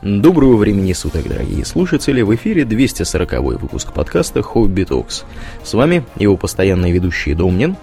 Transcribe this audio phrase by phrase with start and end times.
[0.00, 2.22] Доброго времени суток, дорогие слушатели!
[2.22, 5.24] В эфире 240 выпуск подкаста «Хобби Токс».
[5.64, 7.76] С вами его постоянные ведущие Домнин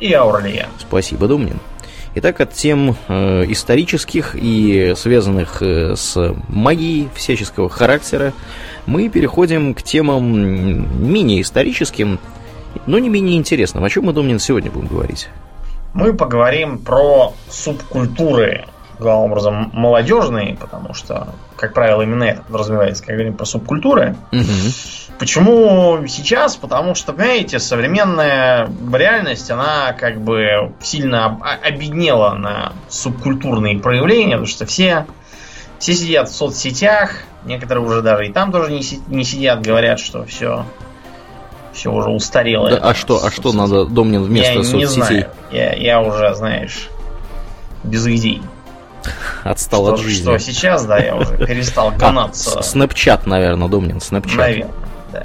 [0.00, 0.66] и Аурлия.
[0.80, 1.60] Спасибо, Домнин.
[2.16, 8.32] Итак, от тем э, исторических и связанных э, с магией всяческого характера
[8.86, 12.18] мы переходим к темам менее историческим,
[12.88, 13.84] но не менее интересным.
[13.84, 15.28] О чем мы, Домнин, сегодня будем говорить?
[15.94, 18.64] Мы поговорим про субкультуры
[19.02, 24.16] главным образом молодежные, потому что, как правило, именно это подразумевается, когда говорим про субкультуры.
[24.32, 25.18] Угу.
[25.18, 26.56] Почему сейчас?
[26.56, 34.66] Потому что, понимаете, современная реальность, она как бы сильно обеднела на субкультурные проявления, потому что
[34.66, 35.06] все,
[35.78, 37.12] все сидят в соцсетях,
[37.44, 40.64] некоторые уже даже и там тоже не, не сидят, говорят, что все
[41.72, 42.70] все уже устарело.
[42.70, 44.78] Да, а что, а что надо Домнин вместо я соцсетей?
[44.80, 45.26] Не знаю.
[45.50, 46.88] Я, я уже, знаешь,
[47.82, 48.42] без идей.
[49.44, 50.22] Отстал что, от жизни.
[50.22, 52.58] Что сейчас, да, я уже перестал гонаться.
[52.58, 54.38] А, снэпчат, наверное, Домнин, снэпчат.
[54.38, 54.74] Наверное,
[55.12, 55.22] да.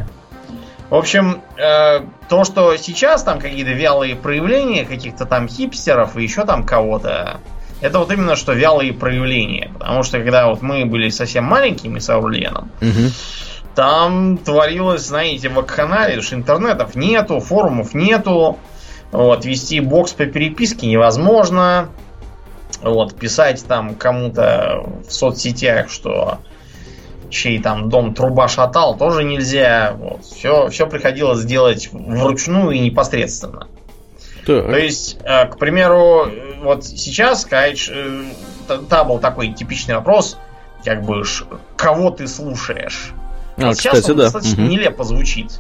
[0.90, 6.46] В общем, э, то, что сейчас там какие-то вялые проявления каких-то там хипстеров и еще
[6.46, 7.42] там кого-то,
[7.82, 9.72] это вот именно что вялые проявления.
[9.78, 13.12] Потому что когда вот мы были совсем маленькими с Аурленом, угу.
[13.76, 18.58] там творилось, знаете, в канале, что интернетов нету, форумов нету,
[19.12, 21.90] вот, вести бокс по переписке невозможно.
[22.82, 26.40] Вот, писать там кому-то в соцсетях, что
[27.30, 29.94] чей там дом труба шатал, тоже нельзя.
[29.98, 30.24] Вот.
[30.24, 33.68] Все, все приходилось делать вручную и непосредственно.
[34.46, 34.68] Так.
[34.68, 36.28] То есть, э, к примеру,
[36.62, 38.24] вот сейчас сказать, э,
[38.90, 40.38] та был такой типичный вопрос,
[40.86, 41.24] как бы,
[41.76, 43.12] кого ты слушаешь?
[43.58, 44.24] А, сейчас кстати, он да.
[44.24, 44.72] достаточно угу.
[44.72, 45.60] нелепо звучит.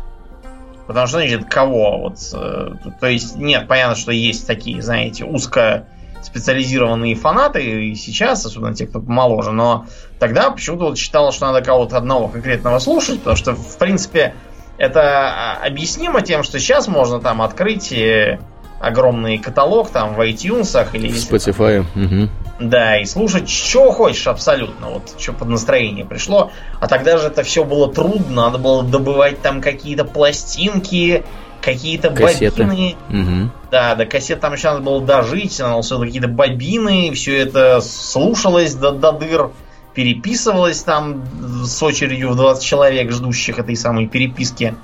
[0.85, 1.97] Потому что, значит, кого?
[1.97, 5.85] Вот, э, то есть, нет, понятно, что есть такие, знаете, узко
[6.27, 9.85] специализированные фанаты, и сейчас, особенно те, кто помоложе, но
[10.19, 14.35] тогда почему-то вот считалось, что надо кого-то одного конкретного слушать, потому что, в принципе,
[14.77, 18.39] это а, объяснимо тем, что сейчас можно там открыть э,
[18.79, 21.09] огромный каталог там в iTunes или...
[21.09, 21.79] В Spotify.
[21.95, 22.29] Угу.
[22.59, 26.51] Да, и слушать, что хочешь абсолютно, вот что под настроение пришло.
[26.79, 31.23] А тогда же это все было трудно, надо было добывать там какие-то пластинки,
[31.67, 32.95] какие-то бобины.
[33.09, 33.51] Угу.
[33.71, 38.73] Да, до кассет там еще надо было дожить, надо было какие-то бобины, все это слушалось
[38.73, 39.51] до, до дыр,
[39.93, 41.25] переписывалось там
[41.65, 44.75] с очередью в 20 человек, ждущих этой самой переписки.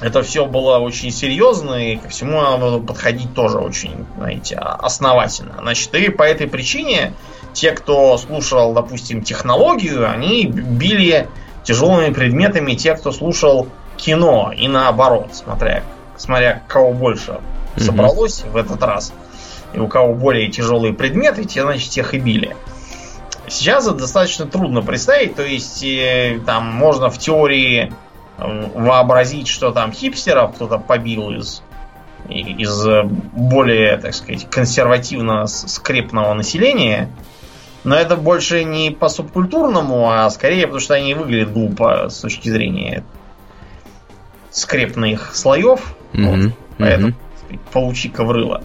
[0.00, 5.54] Это все было очень серьезно, и ко всему надо было подходить тоже очень, знаете, основательно.
[5.60, 7.12] Значит, и по этой причине
[7.52, 11.28] те, кто слушал, допустим, технологию, они били
[11.62, 15.82] тяжелыми предметами те, кто слушал кино и наоборот, смотря,
[16.16, 17.40] смотря кого больше
[17.76, 18.50] собралось mm-hmm.
[18.50, 19.12] в этот раз.
[19.72, 22.56] И у кого более тяжелые предметы, те, значит, тех и били.
[23.46, 27.92] Сейчас это достаточно трудно представить, то есть э, там можно в теории
[28.38, 31.62] э, вообразить, что там хипстеров кто-то побил из,
[32.28, 32.84] из
[33.32, 37.10] более, так сказать, консервативно скрепного населения.
[37.82, 42.50] Но это больше не по субкультурному, а скорее потому, что они выглядят глупо с точки
[42.50, 43.04] зрения
[44.50, 45.94] скрепных слоев.
[46.12, 46.44] Mm-hmm.
[46.44, 47.58] Вот, поэтому mm-hmm.
[47.72, 48.62] получи коврыло.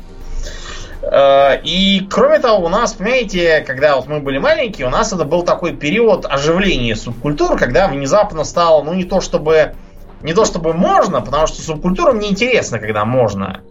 [1.01, 5.25] Э, и кроме того, у нас, понимаете, когда вот мы были маленькие, у нас это
[5.25, 9.75] был такой период оживления субкультур, когда внезапно стало, ну не то чтобы
[10.21, 13.61] не то чтобы можно, потому что субкультурам неинтересно, когда можно.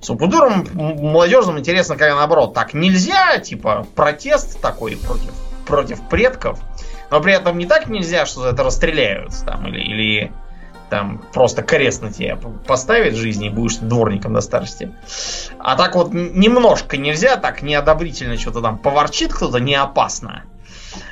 [0.00, 5.32] Субкультурам молодежным интересно, когда наоборот так нельзя, типа протест такой против,
[5.64, 6.58] против предков,
[7.08, 10.32] но при этом не так нельзя, что это расстреляют там или, или
[10.92, 14.92] там просто крест на тебя поставит в жизни и будешь дворником до старости.
[15.58, 20.42] А так вот немножко нельзя, так неодобрительно что-то там поворчит кто-то, не опасно.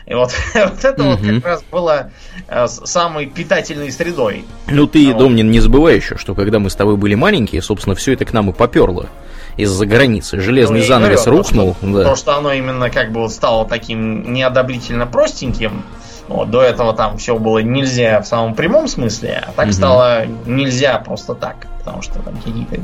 [0.04, 1.12] И вот, вот это угу.
[1.12, 2.10] вот как раз было
[2.46, 4.44] э, самой питательной средой.
[4.68, 5.16] Ну ты, вот.
[5.16, 8.34] Домнин, не забывай еще, что когда мы с тобой были маленькие, собственно, все это к
[8.34, 9.08] нам и поперло
[9.56, 10.41] из-за границы.
[10.41, 11.74] Железный ну, занавес говорю, рухнул.
[11.80, 12.04] То что, да.
[12.04, 15.84] то, что оно именно как бы вот стало таким неодобрительно простеньким,
[16.30, 19.72] вот, до этого там все было нельзя в самом прямом смысле, а так угу.
[19.72, 22.80] стало нельзя просто так, потому что там какие-то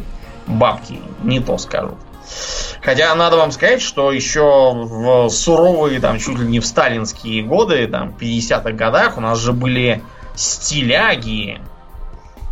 [0.48, 1.94] бабки не то скажут.
[2.82, 7.87] Хотя надо вам сказать, что еще в суровые, там, чуть ли не в сталинские годы,
[7.87, 10.02] там, 50-х годах у нас же были
[10.34, 11.60] стиляги.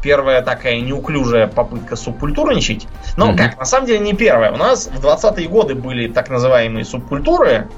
[0.00, 2.86] Первая такая неуклюжая попытка субкультурничать.
[3.16, 4.52] Но mm как, на самом деле не первая.
[4.52, 7.68] У нас в 20-е годы были так называемые субкультуры,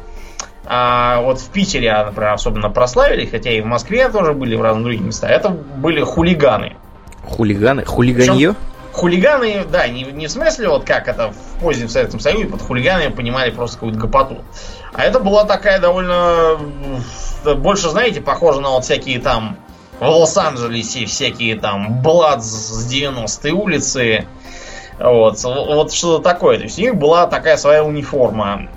[0.66, 4.84] а вот в Питере, например, особенно прославили, хотя и в Москве тоже были в разных
[4.84, 6.76] других местах, это были хулиганы.
[7.24, 7.84] Хулиганы?
[7.84, 8.54] Хулиганье?
[8.96, 13.12] хулиганы, да, не, не в смысле вот как это в позднем Советском Союзе, под хулиганами
[13.12, 14.38] понимали просто какую-то гопоту.
[14.94, 16.58] А это была такая довольно
[17.56, 19.58] больше, знаете, похоже на вот всякие там
[20.00, 24.26] в Лос-Анджелесе всякие там Блад с 90-й улицы.
[24.98, 26.58] Вот, вот что-то такое.
[26.58, 28.68] То есть у них была такая своя униформа.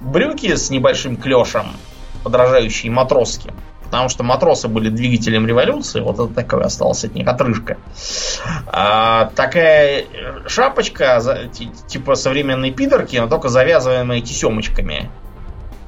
[0.00, 1.66] Брюки с небольшим клешем,
[2.24, 3.54] подражающие матросским.
[3.84, 6.00] Потому что матросы были двигателем революции.
[6.00, 7.78] Вот это такое осталось от них отрыжка.
[8.66, 10.04] А, такая
[10.46, 11.22] шапочка,
[11.86, 15.10] типа современной пидорки, но только завязываемая тесемочками.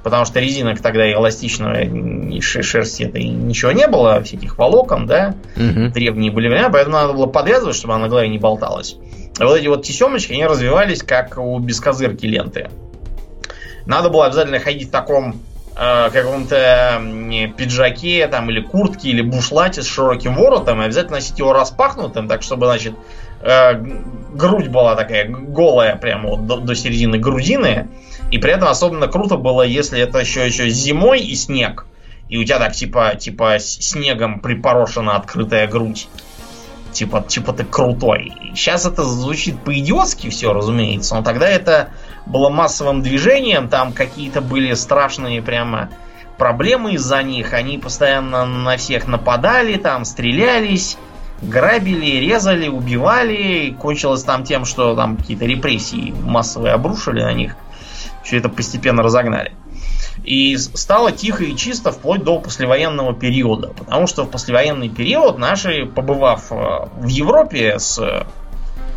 [0.03, 5.91] Потому что резинок тогда эластичного шерсти это ничего не было, всяких волокон, да, угу.
[5.91, 8.97] древние были времена, поэтому надо было подвязывать, чтобы она на голове не болталась.
[9.39, 12.71] А вот эти вот тесемочки, они развивались как у бескозырки ленты.
[13.87, 15.41] Надо было обязательно ходить в таком
[15.77, 17.01] э, каком-то
[17.57, 22.43] пиджаке там, или куртке, или бушлате с широким воротом, и обязательно носить его распахнутым, так
[22.43, 22.95] чтобы, значит,
[23.41, 23.75] э,
[24.33, 27.89] грудь была такая голая прямо вот до, до середины грудины,
[28.31, 31.87] и при этом особенно круто было, если это еще, еще зимой и снег,
[32.29, 36.09] и у тебя так типа, типа снегом припорошена открытая грудь.
[36.93, 38.33] Типа, типа ты крутой.
[38.55, 41.91] Сейчас это звучит по-идиотски все, разумеется, но тогда это
[42.27, 45.91] было массовым движением, там какие-то были страшные прямо
[46.37, 50.97] проблемы из-за них, они постоянно на всех нападали, там стрелялись,
[51.43, 57.57] грабили, резали, убивали, кончилось там тем, что там какие-то репрессии массовые обрушили на них,
[58.25, 59.53] все это постепенно разогнали.
[60.25, 63.69] И стало тихо и чисто вплоть до послевоенного периода.
[63.69, 68.27] Потому что в послевоенный период наши, побывав э, в Европе с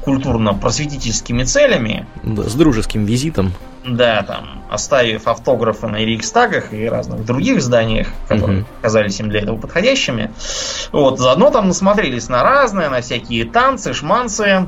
[0.03, 2.05] культурно-просветительскими целями.
[2.23, 3.53] Да, с дружеским визитом.
[3.85, 8.67] Да, там, оставив автографы на Рейхстагах и разных других зданиях, которые угу.
[8.81, 10.31] казались им для этого подходящими.
[10.91, 14.67] Вот, заодно там насмотрелись на разное, на всякие танцы, шманцы.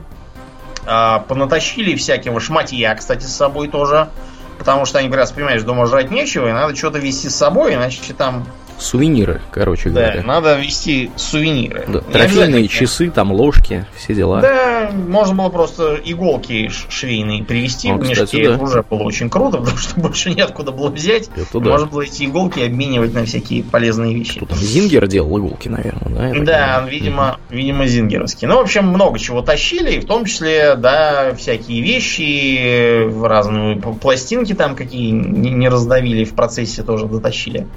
[0.88, 4.10] А, понатащили всякого шматья, кстати, с собой тоже.
[4.58, 7.76] Потому что они как раз, понимаешь, дома жрать нечего, и надо что-то вести с собой,
[7.76, 8.46] иначе там
[8.78, 10.24] Сувениры, короче да, говоря.
[10.24, 11.86] надо вести сувениры.
[11.88, 14.42] Да, трофейные часы, там ложки, все дела.
[14.42, 18.26] Да, можно было просто иголки швейные привезти О, в мешке.
[18.26, 18.58] Кстати, да.
[18.58, 21.30] Уже было очень круто, потому что больше неоткуда было взять.
[21.36, 21.70] Это да.
[21.72, 24.40] Можно было эти иголки обменивать на всякие полезные вещи.
[24.40, 26.44] Тут там Зингер делал иголки, наверное, да?
[26.44, 27.56] Да, видимо, угу.
[27.56, 28.50] видимо, зингеровские.
[28.50, 34.76] Ну, в общем, много чего тащили, в том числе, да, всякие вещи, разные пластинки там
[34.76, 37.68] какие не раздавили в процессе тоже дотащили.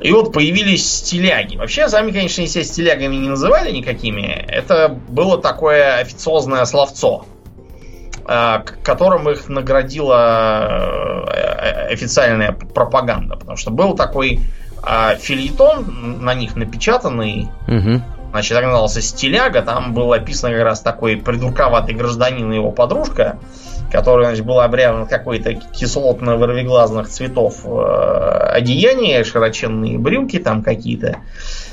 [0.00, 1.56] И вот появились стиляги.
[1.56, 4.26] Вообще, сами, конечно, себя стилягами не называли никакими.
[4.26, 7.26] Это было такое официозное словцо,
[8.26, 13.36] э, которым их наградила э, официальная пропаганда.
[13.36, 14.40] Потому что был такой
[14.86, 17.48] э, фильетон на них напечатанный.
[17.66, 18.02] Угу.
[18.30, 19.62] Значит, так назывался «Стиляга».
[19.62, 23.38] Там был описан как раз такой придурковатый гражданин и его подружка
[23.90, 31.18] который значит, был обряжен какой-то кислотно-вырвиглазных цветов э, одеяние, широченные брюки там какие-то,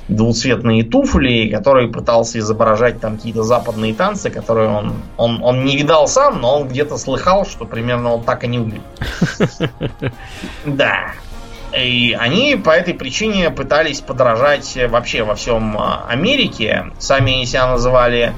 [0.08, 6.08] двуцветные туфли, который пытался изображать там какие-то западные танцы, которые он, он, он не видал
[6.08, 8.84] сам, но он где-то слыхал, что примерно вот так они выглядят.
[10.66, 11.12] Да.
[11.78, 16.92] И они по этой причине пытались подражать вообще во всем а, Америке.
[17.00, 18.34] Сами себя называли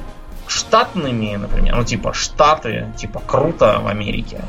[0.47, 4.41] штатными, например, ну типа штаты, типа круто в Америке.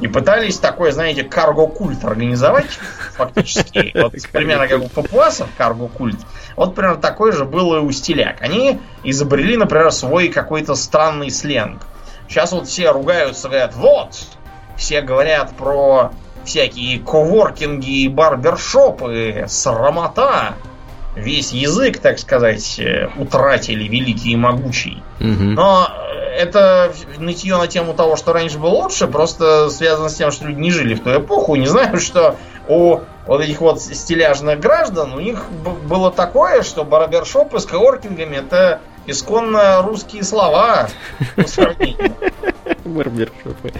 [0.00, 2.66] И пытались такой, знаете, карго-культ организовать,
[3.14, 3.92] фактически.
[4.02, 6.18] Вот примерно как у папуасов карго-культ.
[6.56, 8.42] Вот примерно такой же был и у стиляк.
[8.42, 11.82] Они изобрели, например, свой какой-то странный сленг.
[12.28, 14.16] Сейчас вот все ругаются, говорят, вот,
[14.76, 16.10] все говорят про
[16.44, 20.54] всякие коворкинги и барбершопы, срамота
[21.14, 25.02] весь язык, так сказать, э, утратили великий и могучий.
[25.20, 25.42] Угу.
[25.54, 25.88] Но
[26.36, 30.60] это нытье на тему того, что раньше было лучше, просто связано с тем, что люди
[30.60, 32.36] не жили в ту эпоху, не знают, что
[32.68, 35.44] у вот этих вот стиляжных граждан у них
[35.86, 40.88] было такое, что барбершопы с коворкингами это исконно русские слова
[41.36, 42.14] по сравнению.
[42.84, 43.72] Барбершопы.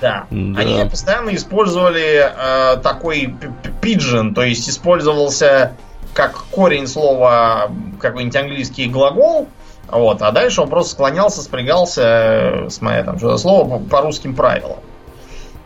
[0.00, 0.26] Да.
[0.30, 0.60] да.
[0.60, 3.34] Они постоянно использовали э, такой
[3.80, 5.76] пиджин, то есть использовался
[6.14, 9.48] как корень слова какой-нибудь английский глагол,
[9.88, 14.00] вот, а дальше он просто склонялся, спрягался, э, с моей там что-то слово по, по
[14.00, 14.78] русским правилам.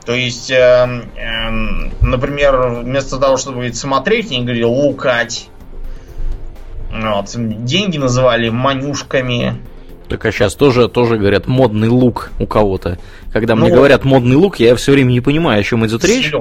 [0.05, 1.51] То есть, э, э,
[2.01, 5.51] например, вместо того, чтобы говорить смотреть, они говорили лукать.
[6.91, 7.27] Вот.
[7.37, 9.63] Деньги называли манюшками.
[10.09, 12.99] Так а сейчас тоже, тоже говорят модный лук у кого-то.
[13.33, 16.33] Когда ну, мне говорят модный лук, я все время не понимаю, о чем идет речь.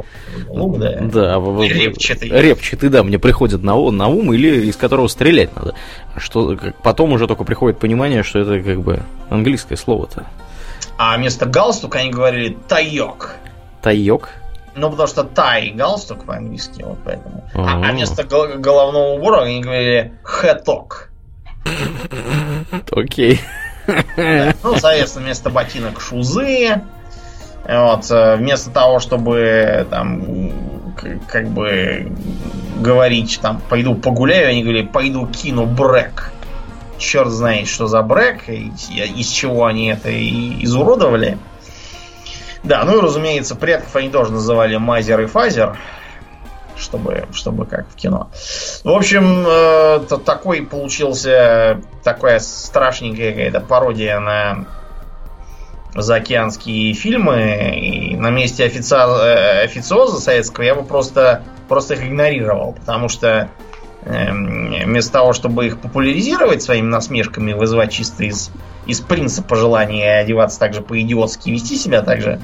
[0.48, 1.00] Лук, да.
[1.02, 2.30] Да, репчатый.
[2.30, 5.76] Репчатый, да, мне приходит на, на ум, или из которого стрелять надо.
[6.16, 10.26] Что, потом уже только приходит понимание, что это как бы английское слово-то.
[10.98, 13.36] А вместо галстука они говорили тайок.
[13.82, 14.30] Тайок?
[14.76, 17.44] Ну, потому что тай галстук по-английски, вот поэтому.
[17.56, 21.07] А, а вместо гол- головного убора они говорили хэток.
[22.92, 23.40] Окей.
[23.88, 26.82] Ну, соответственно, вместо ботинок шузы.
[27.68, 30.52] Вот, э, вместо того, чтобы там
[31.28, 32.12] как бы
[32.80, 36.32] говорить там пойду погуляю, они говорили пойду кину break.
[36.98, 41.38] Черт знает, что за break, и из чего они это изуродовали.
[42.64, 45.78] Да, ну и разумеется, предков они тоже называли mother и father,
[46.78, 48.30] чтобы, чтобы как в кино.
[48.84, 54.66] В общем, э, такой получился такая страшненькая какая-то пародия на
[55.96, 57.76] заокеанские фильмы.
[57.76, 63.50] И на месте официал, э, официоза советского я бы просто, просто их игнорировал, потому что
[64.08, 68.52] вместо того, чтобы их популяризировать своими насмешками, вызывать чисто из,
[68.86, 72.40] из принципа желания одеваться так же по-идиотски, вести себя так же.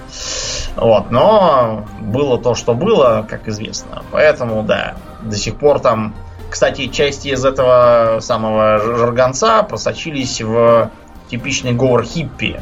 [0.75, 4.03] Вот, но было то, что было, как известно.
[4.12, 6.13] Поэтому, да, до сих пор там...
[6.50, 10.91] Кстати, части из этого самого жаргонца просочились в
[11.27, 12.60] типичный говор хиппи,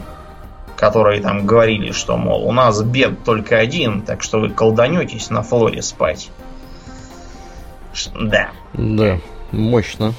[0.77, 5.41] которые там говорили, что, мол, у нас бед только один, так что вы колданетесь на
[5.41, 6.29] флоре спать.
[8.15, 8.51] Да.
[8.73, 9.19] Да,
[9.51, 10.13] мощно.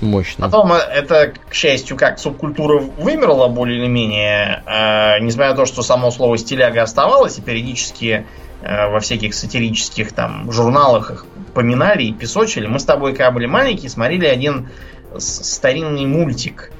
[0.00, 0.44] Мощно.
[0.44, 5.66] Потом э, это, к счастью, как субкультура вымерла более или менее, э, несмотря на то,
[5.66, 8.26] что само слово стиляга оставалось, и периодически
[8.62, 12.66] э, во всяких сатирических там журналах их поминали и песочили.
[12.66, 14.68] Мы с тобой, когда были маленькие, смотрели один
[15.16, 16.70] старинный мультик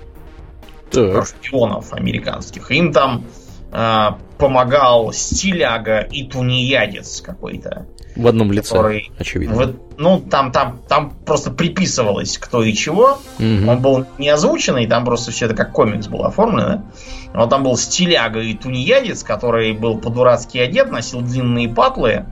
[0.92, 2.70] про шпионов американских.
[2.70, 3.24] Им там
[3.72, 4.08] э,
[4.38, 7.86] помогал стиляга и тунеядец какой-то.
[8.16, 9.54] В одном лице, который очевидно.
[9.54, 13.18] Вот, ну, там, там, там просто приписывалось кто и чего.
[13.38, 13.68] Мгм.
[13.68, 16.84] Он был не озвученный, там просто все это как комикс было оформлено.
[17.32, 22.26] Вот там был стиляга и тунеядец, который был по-дурацки одет, носил длинные патлы.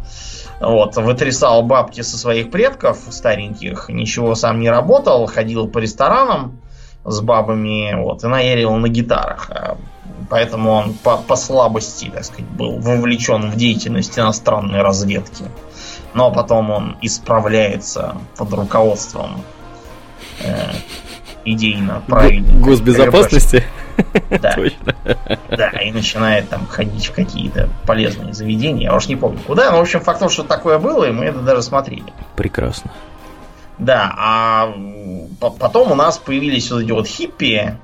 [0.59, 6.63] Вот, вытрясал бабки со своих предков стареньких, ничего сам не работал, ходил по ресторанам
[7.05, 9.51] с бабами, вот, и наерил на гитарах.
[9.51, 9.77] А
[10.29, 15.45] Поэтому он по, по слабости, так сказать, был вовлечен в деятельность иностранной разведки.
[16.15, 19.43] Но потом он исправляется под руководством
[20.41, 20.73] э,
[21.45, 22.53] идейно правильно.
[22.59, 23.63] Го- Госбезопасности?
[24.31, 24.95] Да, Точно.
[25.51, 28.85] да, и начинает там ходить в какие-то полезные заведения.
[28.91, 29.71] Я уж не помню куда.
[29.71, 32.13] Но, в общем, факт то, что такое было, и мы это даже смотрели.
[32.35, 32.91] Прекрасно.
[33.79, 34.73] Да, а
[35.41, 37.77] потом у нас появились вот эти вот хиппи,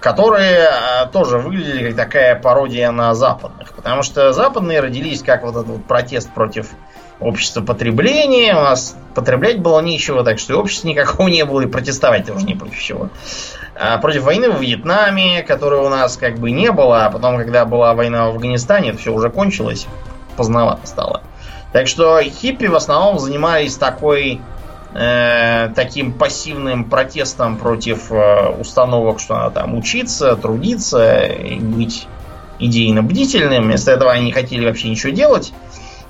[0.00, 3.72] которые э, тоже выглядели как такая пародия на западных.
[3.72, 6.68] Потому что западные родились как вот этот вот протест против
[7.18, 8.54] общества потребления.
[8.54, 12.46] У нас потреблять было нечего, так что и общества никакого не было, и протестовать тоже
[12.46, 13.08] не против чего.
[13.74, 17.64] А против войны во Вьетнаме, которой у нас как бы не было, а потом, когда
[17.64, 19.86] была война в Афганистане, это все уже кончилось,
[20.36, 21.22] поздновато стало.
[21.72, 24.40] Так что хиппи в основном занимались такой
[24.94, 31.30] э, таким пассивным протестом против э, установок, что надо там учиться, трудиться,
[31.60, 32.06] быть
[32.58, 33.64] идейно бдительным.
[33.64, 35.52] Вместо этого они не хотели вообще ничего делать.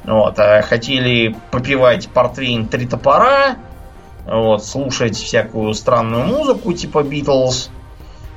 [0.05, 3.57] Вот, а хотели попивать портвейн три топора,
[4.27, 7.71] вот, слушать всякую странную музыку типа Битлз,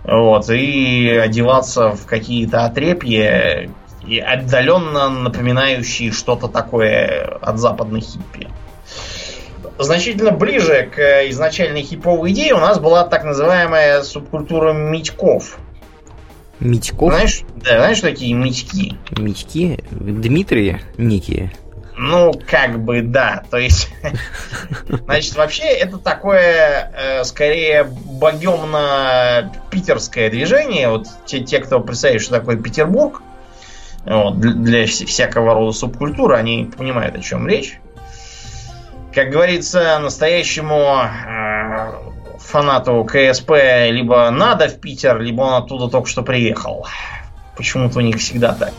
[0.03, 3.69] вот, и одеваться в какие-то отрепья,
[4.05, 8.49] и отдаленно напоминающие что-то такое от западных хиппи.
[9.83, 15.57] Значительно ближе к изначальной хиповой идее у нас была так называемая субкультура митьков.
[16.59, 17.11] Митьков?
[17.13, 18.95] Знаешь, да, знаешь, что такие митьки?
[19.17, 19.79] Митьки?
[19.89, 21.51] Дмитрии некие.
[21.97, 23.43] Ну, как бы да.
[23.49, 23.89] То есть,
[25.05, 30.89] значит, вообще это такое, э, скорее, богемно-питерское движение.
[30.89, 33.23] Вот те, те, кто представляет, что такое Петербург,
[34.05, 37.79] вот, для, для вс- всякого рода субкультуры, они понимают, о чем речь.
[39.13, 41.91] Как говорится, настоящему э,
[42.39, 43.51] фанату КСП
[43.89, 46.87] либо надо в Питер, либо он оттуда только что приехал.
[47.57, 48.73] Почему-то у них всегда так.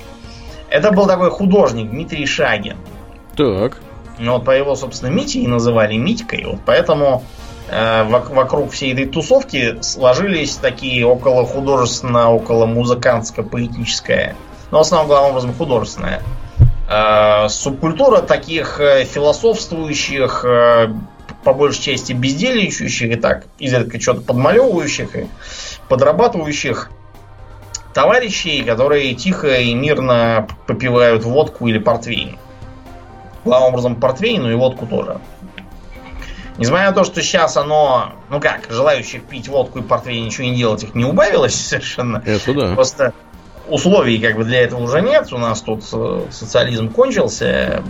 [0.71, 2.79] Это был такой художник Дмитрий Шагин.
[3.37, 3.79] Так.
[4.19, 6.45] Ну, вот по его, собственно, Мите и называли Митькой.
[6.47, 7.25] Вот поэтому
[7.69, 14.35] э, вок- вокруг всей этой тусовки сложились такие около художественно, около музыкантско-поэтическая,
[14.71, 16.23] но в основном, главным образом, художественная э,
[17.49, 20.89] субкультура таких э, философствующих, э,
[21.45, 25.27] по большей части бездельничающих и так, изредка что-то подмалевывающих и
[25.89, 26.91] подрабатывающих
[27.95, 32.39] товарищей, которые тихо и мирно попивают водку или портвейн.
[33.45, 35.21] Главным образом портвейн, ну и водку тоже.
[36.59, 40.57] Несмотря на то, что сейчас оно, ну как, желающих пить водку и портвейн ничего не
[40.57, 42.23] делать их не убавилось совершенно.
[42.25, 42.75] Это да.
[42.75, 43.15] Просто
[43.69, 45.33] условий как бы для этого уже нет.
[45.33, 47.83] У нас тут э, социализм кончился,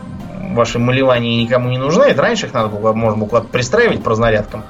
[0.50, 2.05] ваши малевания никому не нужны.
[2.05, 4.64] Это раньше их надо было, можно было куда-то пристраивать разнарядкам.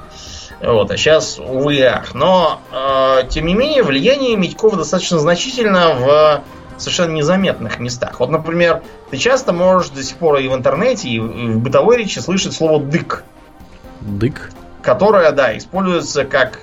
[0.61, 2.13] Вот, а сейчас, увы ах.
[2.13, 6.43] Но, э, тем не менее, влияние Митькова достаточно значительно в
[6.77, 8.19] совершенно незаметных местах.
[8.19, 8.81] Вот, например,
[9.11, 12.79] ты часто можешь до сих пор и в интернете, и в бытовой речи слышать слово
[12.79, 13.23] «дык».
[14.01, 14.51] Дык?
[14.81, 16.59] Которое, да, используется как,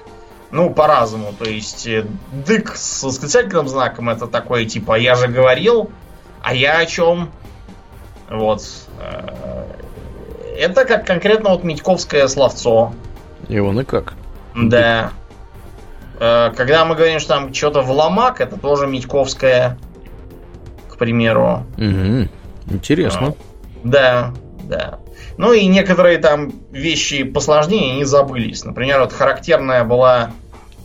[0.51, 1.33] ну, по-разному.
[1.39, 5.91] То есть, э, дык с восклицательным знаком это такое, типа, я же говорил,
[6.43, 7.31] а я о чем?
[8.29, 8.63] Вот.
[8.99, 9.65] Э,
[10.59, 12.93] это как конкретно вот Митьковское словцо.
[13.49, 14.15] И он и как?
[14.55, 15.13] Да.
[16.19, 19.79] Э, когда мы говорим, что там что-то в ломак, это тоже Митьковское
[21.01, 21.65] примеру.
[21.79, 22.29] Угу.
[22.75, 23.29] Интересно.
[23.29, 23.35] А,
[23.83, 24.99] да, да.
[25.39, 28.65] Ну и некоторые там вещи посложнее не забылись.
[28.65, 30.33] Например, вот характерная была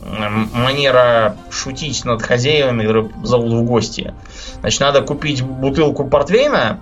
[0.06, 4.14] манера шутить над хозяевами, которые зовут в гости.
[4.60, 6.80] Значит, надо купить бутылку портвейна,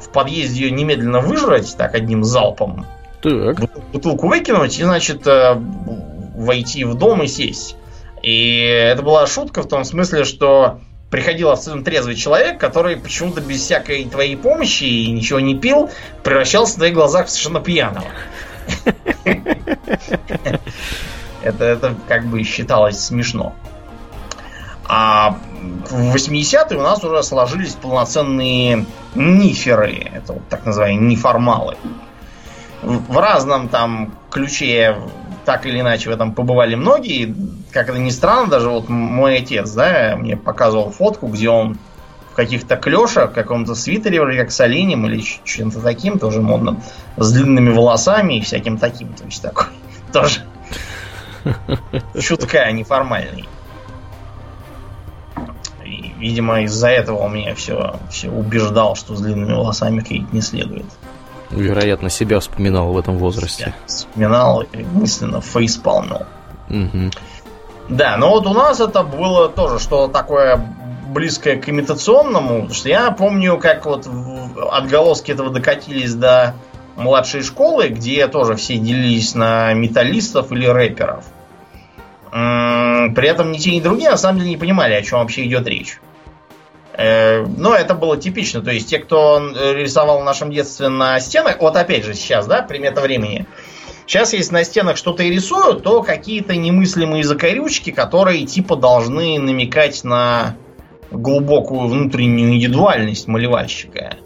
[0.00, 2.86] в подъезде ее немедленно выжрать, так, одним залпом.
[3.22, 3.58] Так.
[3.92, 5.54] Бутылку выкинуть и, значит, э,
[6.36, 7.76] войти в дом и сесть.
[8.22, 13.60] И это была шутка в том смысле, что приходил абсолютно трезвый человек, который почему-то без
[13.60, 15.90] всякой твоей помощи и ничего не пил,
[16.22, 18.06] превращался в твоих глазах в совершенно пьяного.
[21.42, 23.54] Это, это как бы считалось смешно.
[24.86, 25.36] А
[25.88, 30.10] в 80-е у нас уже сложились полноценные ниферы.
[30.12, 31.76] Это вот так называемые неформалы.
[32.82, 34.96] В разном там ключе
[35.44, 37.34] так или иначе в этом побывали многие.
[37.72, 41.78] Как это ни странно, даже вот мой отец, да, мне показывал фотку, где он
[42.32, 46.82] в каких-то клешах, в каком-то свитере, вроде как с оленем или чем-то таким, тоже модным,
[47.16, 49.12] с длинными волосами и всяким таким.
[49.12, 49.66] То есть такой
[50.12, 50.40] тоже
[52.20, 53.48] чутка неформальный.
[55.84, 60.40] И, видимо, из-за этого он меня все, все убеждал, что с длинными волосами ходить не
[60.40, 60.86] следует.
[61.50, 63.74] Вероятно, себя вспоминал в этом возрасте.
[63.86, 66.26] вспоминал и мысленно фейспалмил.
[66.68, 67.10] Угу.
[67.88, 70.64] Да, но вот у нас это было тоже что-то такое
[71.08, 74.08] близкое к имитационному, потому что я помню, как вот
[74.70, 76.54] отголоски этого докатились до
[76.96, 81.24] младшей школы, где тоже все делились на металлистов или рэперов.
[82.30, 85.66] При этом ни те, ни другие на самом деле не понимали, о чем вообще идет
[85.66, 85.98] речь.
[86.92, 88.60] Э, но это было типично.
[88.60, 89.40] То есть те, кто
[89.74, 93.46] рисовал в нашем детстве на стенах, вот опять же сейчас, да, примета времени.
[94.06, 100.04] Сейчас, если на стенах что-то и рисуют, то какие-то немыслимые закорючки, которые типа должны намекать
[100.04, 100.56] на
[101.10, 104.16] глубокую внутреннюю индивидуальность малевальщика.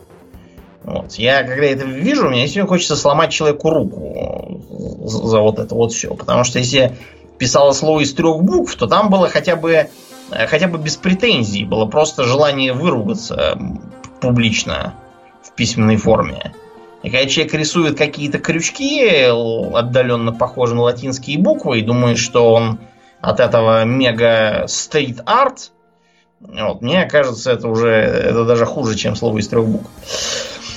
[0.84, 1.14] Вот.
[1.14, 4.60] Я когда это вижу, мне сегодня хочется сломать человеку руку
[5.04, 6.14] за вот это вот все.
[6.14, 6.96] Потому что если
[7.38, 9.88] писало слово из трех букв, то там было хотя бы
[10.30, 13.58] Э, хотя бы без претензий, было просто желание выругаться
[14.20, 14.94] публично
[15.42, 16.54] в письменной форме.
[17.02, 19.26] И когда человек рисует какие-то крючки,
[19.74, 22.78] отдаленно похожие на латинские буквы, и думает, что он
[23.20, 25.70] от этого мега стрит арт,
[26.40, 29.88] вот, мне кажется, это уже это даже хуже, чем слово из трех букв.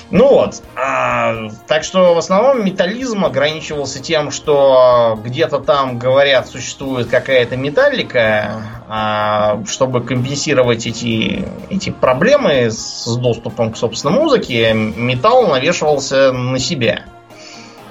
[0.09, 0.61] Ну вот.
[0.75, 8.61] А, так что в основном металлизм ограничивался тем, что где-то там, говорят, существует какая-то металлика,
[8.87, 17.03] а, чтобы компенсировать эти, эти проблемы с доступом к собственной музыке, металл навешивался на себя.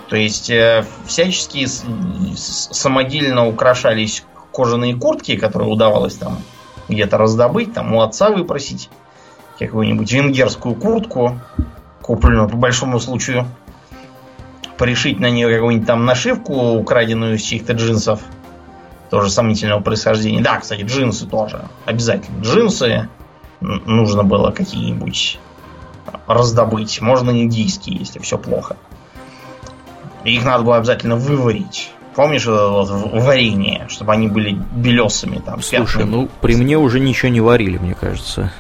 [0.08, 6.38] То есть э, всячески самодельно украшались кожаные куртки, которые удавалось там
[6.88, 8.88] где-то раздобыть, там у отца выпросить
[9.58, 11.40] какую-нибудь венгерскую куртку,
[12.06, 13.46] купленную по большому случаю.
[14.78, 18.20] Пришить на нее какую-нибудь там нашивку, украденную из чьих-то джинсов.
[19.10, 20.42] Тоже сомнительного происхождения.
[20.42, 21.66] Да, кстати, джинсы тоже.
[21.84, 22.42] Обязательно.
[22.42, 23.08] Джинсы
[23.60, 25.38] нужно было какие-нибудь
[26.26, 27.00] раздобыть.
[27.00, 28.76] Можно индийские, если все плохо.
[30.24, 31.90] их надо было обязательно выварить.
[32.14, 35.62] Помнишь это вот варенье, чтобы они были белесами там?
[35.62, 38.52] Слушай, ну при мне уже ничего не варили, мне кажется.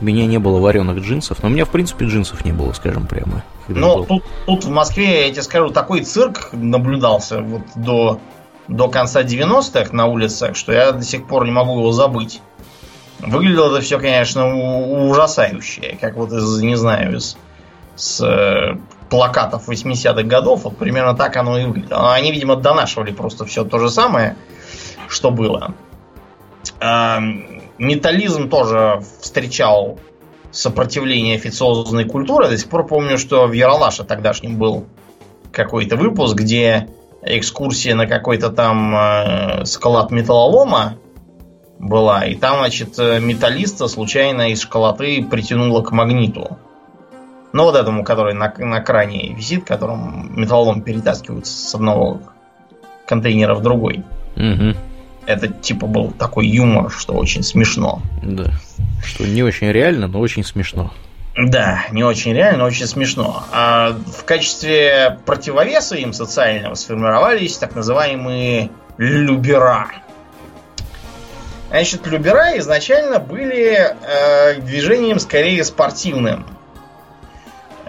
[0.00, 3.06] У меня не было вареных джинсов, но у меня, в принципе, джинсов не было, скажем
[3.06, 3.42] прямо.
[3.66, 8.20] Ну, тут, тут в Москве, я тебе скажу, такой цирк наблюдался вот до,
[8.68, 12.40] до конца 90-х на улицах, что я до сих пор не могу его забыть.
[13.18, 14.54] Выглядело это все, конечно,
[15.08, 15.98] ужасающе.
[16.00, 17.36] Как вот из, не знаю, из
[17.96, 18.76] с э,
[19.10, 22.14] плакатов 80-х годов, вот примерно так оно и выглядело.
[22.14, 24.36] Они, видимо, донашивали просто все то же самое,
[25.08, 25.74] что было
[27.78, 29.98] металлизм тоже встречал
[30.50, 32.48] сопротивление официозной культуры.
[32.48, 34.86] До сих пор помню, что в Яралаше тогдашнем был
[35.52, 36.88] какой-то выпуск, где
[37.22, 40.96] экскурсия на какой-то там э, склад металлолома
[41.78, 42.24] была.
[42.24, 46.58] И там, значит, металлиста случайно из школоты притянуло к магниту.
[47.52, 52.20] Ну, вот этому, который на, на кране висит, которым металлолом перетаскивают с одного
[53.06, 54.04] контейнера в другой.
[54.36, 54.76] Угу.
[55.28, 58.00] Это типа был такой юмор, что очень смешно.
[58.22, 58.50] Да.
[59.04, 60.90] Что не очень реально, но очень смешно.
[61.36, 63.44] Да, не очень реально, но очень смешно.
[63.52, 69.88] А в качестве противовеса им социального сформировались так называемые любера.
[71.68, 76.46] Значит, любера изначально были э, движением скорее спортивным.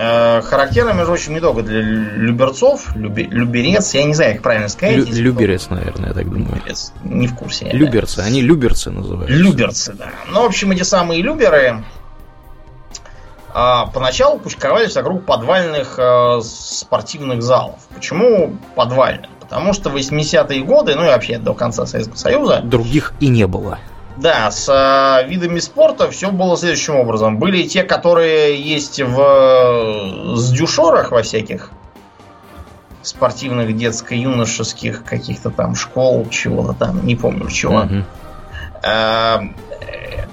[0.01, 4.69] Э, характерно, между прочим, не только для люберцов, люби, люберец, я не знаю, как правильно
[4.69, 4.95] сказать.
[4.95, 6.55] Лю, люберец, наверное, я так думаю.
[6.55, 7.69] Люберец, не в курсе.
[7.73, 8.23] Люберцы, да.
[8.23, 9.35] они люберцы называются.
[9.35, 10.11] Люберцы, да.
[10.31, 11.83] Ну, в общем, эти самые люберы
[13.53, 17.79] а, поначалу кучковались вокруг подвальных э, спортивных залов.
[17.93, 19.29] Почему подвальных?
[19.41, 22.61] Потому что в 80-е годы, ну и вообще до конца Советского Союза...
[22.63, 23.79] Других и не было.
[24.19, 27.37] Да, с э, видами спорта все было следующим образом.
[27.37, 31.71] Были те, которые есть в с дюшорах во всяких
[33.01, 37.79] спортивных, детско-юношеских каких-то там школ, чего-то там, не помню чего.
[37.79, 38.03] Угу.
[38.83, 39.37] Э,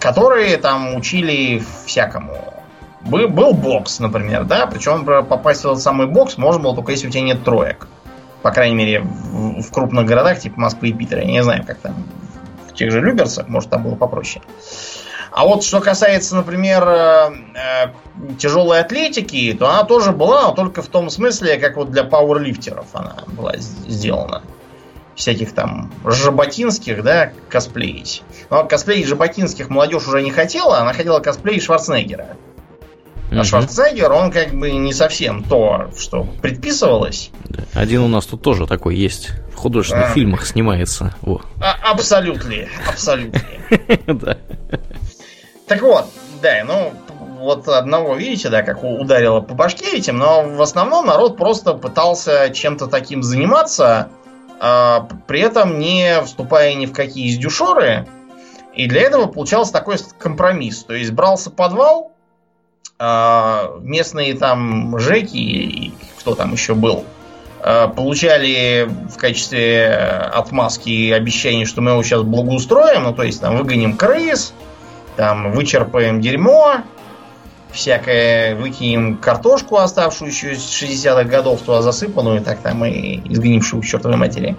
[0.01, 2.55] которые там учили всякому.
[3.03, 7.07] Был, был бокс, например, да, причем попасть в этот самый бокс можно было только если
[7.07, 7.87] у тебя нет троек.
[8.43, 11.21] По крайней мере, в, в крупных городах, типа Москвы и Питера.
[11.21, 11.95] Я не знаю, как там
[12.77, 14.45] тех же Люберцах, может, там было попроще.
[15.37, 20.81] А вот что касается, например, э, э, тяжелой атлетики, то она тоже была, но только
[20.81, 24.43] в том смысле, как вот для пауэрлифтеров она была сделана.
[25.15, 28.23] Всяких там жаботинских, да, косплеить.
[28.49, 32.37] Но косплеить жаботинских молодежь уже не хотела, она хотела косплеить Шварценеггера.
[33.31, 37.31] А Шварценеггер, он как бы не совсем то, что предписывалось.
[37.75, 39.31] Один у нас тут тоже такой есть.
[39.53, 40.13] В художественных а.
[40.13, 41.15] фильмах снимается.
[41.23, 41.41] Во.
[41.61, 42.55] А, абсолютно.
[42.89, 43.41] Абсолютно.
[44.07, 44.39] Да.
[45.67, 46.07] Так вот,
[46.41, 46.93] да, ну,
[47.41, 52.51] вот одного, видите, да, как ударило по башке этим, но в основном народ просто пытался
[52.51, 54.09] чем-то таким заниматься,
[54.61, 58.07] а, при этом не вступая ни в какие издюшоры.
[58.75, 60.85] И для этого получался такой компромисс.
[60.85, 62.16] То есть брался подвал,
[62.99, 67.05] местные там Жеки, кто там еще был,
[67.61, 69.89] а, получали в качестве
[70.33, 74.55] отмазки обещание, что мы его сейчас благоустроим, ну то есть там выгоним крыс,
[75.17, 76.83] там вычерпаем дерьмо,
[77.77, 84.17] всякое, выкинем картошку, оставшуюся из 60-х годов, туда засыпанную, так там и изгнившую к чертовой
[84.17, 84.57] матери.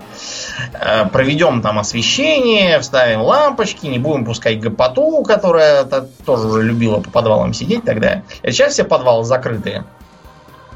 [0.73, 5.84] Э, проведем там освещение, вставим лампочки, не будем пускать гопоту, которая
[6.25, 8.23] тоже уже любила по подвалам сидеть тогда.
[8.43, 9.84] А сейчас все подвалы закрыты.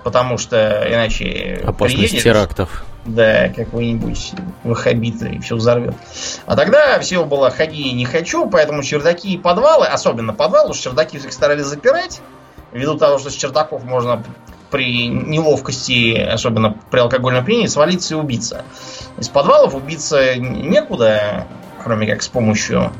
[0.04, 2.84] Потому что иначе Опасность приедет, терактов.
[3.06, 4.34] Да, какой-нибудь
[4.64, 5.96] ваххабит и все взорвет.
[6.46, 11.18] А тогда все было ходи не хочу, поэтому чердаки и подвалы, особенно подвалы, что чердаки
[11.18, 12.22] всех старались запирать,
[12.72, 14.24] ввиду того, что с чердаков можно
[14.70, 18.64] при неловкости, особенно при алкогольном пьянении, свалиться и убиться.
[19.18, 21.48] Из подвалов убиться некуда,
[21.84, 22.92] кроме как с помощью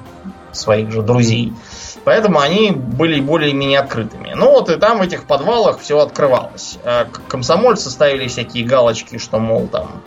[0.54, 1.54] своих же друзей.
[2.04, 4.34] Поэтому они были более-менее открытыми.
[4.36, 6.78] Ну вот и там в этих подвалах все открывалось.
[6.84, 10.02] А комсомольцы ставили всякие галочки, что, мол, там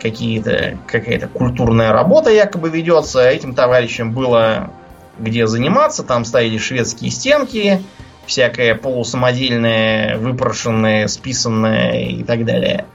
[0.00, 3.26] какие-то, какая-то культурная работа якобы ведется.
[3.26, 4.70] Этим товарищам было
[5.18, 6.02] где заниматься.
[6.02, 7.82] Там ставили шведские стенки,
[8.26, 12.86] всякое полусамодельное, выпрошенное, списанное и так далее.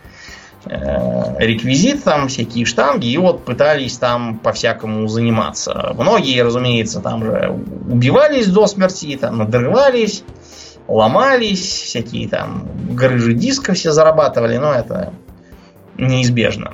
[0.65, 5.93] Э, реквизит, там всякие штанги, и вот пытались там по-всякому заниматься.
[5.97, 7.57] Многие, разумеется, там же
[7.89, 10.23] убивались до смерти, там надрывались,
[10.87, 15.13] ломались, всякие там грыжи диска все зарабатывали, но это
[15.97, 16.73] неизбежно.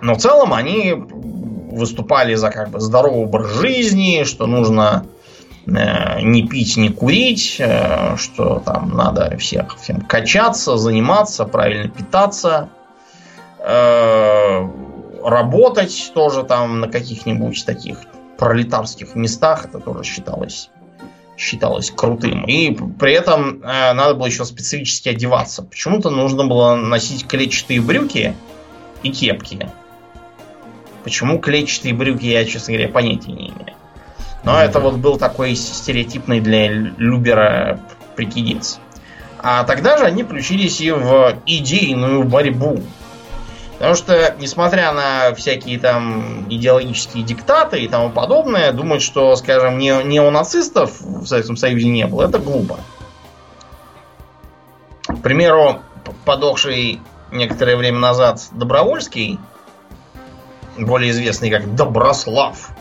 [0.00, 5.04] Но в целом они выступали за как бы здоровый образ жизни, что нужно
[5.66, 12.70] э, не пить, не курить, э, что там надо всех всем качаться, заниматься, правильно питаться,
[15.22, 17.98] работать тоже там на каких-нибудь таких
[18.38, 20.70] пролетарских местах, это тоже считалось
[21.40, 22.44] считалось крутым.
[22.44, 25.62] И при этом э, надо было еще специфически одеваться.
[25.62, 28.36] Почему-то нужно было носить клетчатые брюки
[29.02, 29.70] и кепки.
[31.02, 33.74] Почему клетчатые брюки, я, честно говоря, понятия не имею.
[34.44, 34.64] Но mm-hmm.
[34.64, 37.80] это вот был такой стереотипный для Любера
[38.16, 38.78] прикидец.
[39.38, 42.82] А тогда же они включились и в идейную борьбу
[43.80, 50.02] Потому что, несмотря на всякие там идеологические диктаты и тому подобное, думать, что, скажем, не,
[50.04, 52.78] не у нацистов в Советском Союзе не было, это глупо.
[55.06, 55.80] К примеру,
[56.26, 57.00] подохший
[57.32, 59.40] некоторое время назад Добровольский,
[60.76, 62.72] более известный как Доброслав,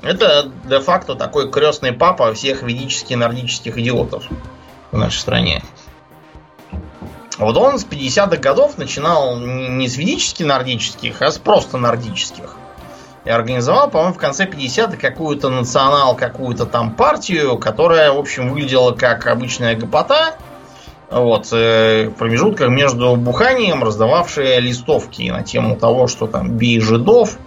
[0.00, 4.24] Это де-факто такой крестный папа всех ведических нордических идиотов
[4.92, 5.62] в нашей стране.
[7.40, 12.54] Вот он с 50-х годов начинал не с ведических нордических, а с просто нордических.
[13.24, 18.92] И организовал, по-моему, в конце 50-х какую-то национал, какую-то там партию, которая, в общем, выглядела
[18.92, 20.36] как обычная гопота.
[21.10, 27.38] Вот, э, в промежутках между буханием раздававшие листовки на тему того, что там бей жидов,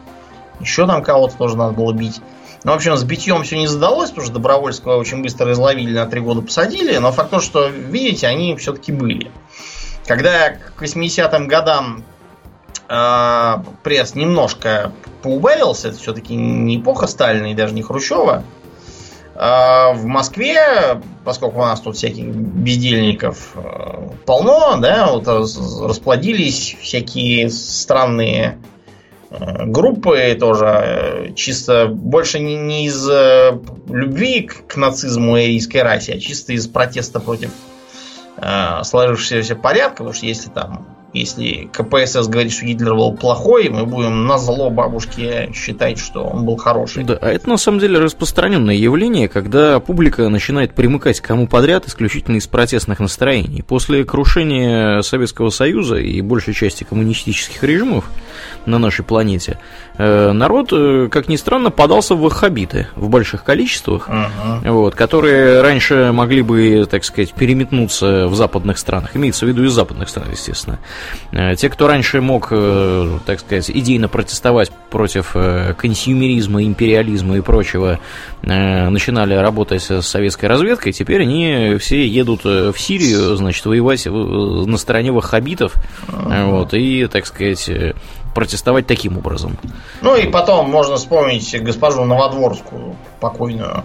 [0.60, 2.19] еще там кого-то тоже надо было бить.
[2.63, 6.08] Ну, в общем, с битьем все не задалось, потому что Добровольского очень быстро изловили, на
[6.08, 6.97] три года посадили.
[6.97, 9.32] Но факт то, что, видите, они все-таки были.
[10.05, 12.03] Когда к 80-м годам
[12.89, 18.43] э, пресс немножко поубавился, это все-таки не эпоха Сталина и даже не Хрущева,
[19.35, 27.49] э, в Москве, поскольку у нас тут всяких бездельников э, полно, да, вот расплодились всякие
[27.49, 28.57] странные
[29.39, 35.81] группы тоже э, чисто больше не, не из э, любви к, к нацизму и арийской
[35.81, 37.51] расе, а чисто из протеста против
[38.43, 43.86] э, сложившегося порядка, потому что если там если КПСС говорит, что Гитлер был плохой, мы
[43.86, 47.03] будем на зло бабушке считать, что он был хороший.
[47.03, 51.88] Да, а это на самом деле распространенное явление, когда публика начинает примыкать к кому подряд
[51.88, 53.62] исключительно из протестных настроений.
[53.62, 58.10] После крушения Советского Союза и большей части коммунистических режимов
[58.65, 59.60] на нашей планете,
[59.97, 64.71] народ, э, как ни странно, подался в ваххабиты в больших количествах, uh-huh.
[64.71, 69.71] вот, которые раньше могли бы, так сказать, переметнуться в западных странах, имеется в виду из
[69.71, 70.79] западных стран, естественно.
[71.32, 75.36] Э, те, кто раньше мог, так сказать, идейно протестовать против
[75.77, 77.99] консюмеризма, империализма и прочего,
[78.41, 85.12] начинали работать с советской разведкой, теперь они все едут в Сирию, значит, воевать на стороне
[85.12, 85.75] ваххабитов,
[86.08, 86.45] uh-huh.
[86.45, 87.69] вот, и, так сказать,
[88.34, 89.58] протестовать таким образом.
[90.02, 93.84] Ну и потом можно вспомнить госпожу Новодворскую, покойную.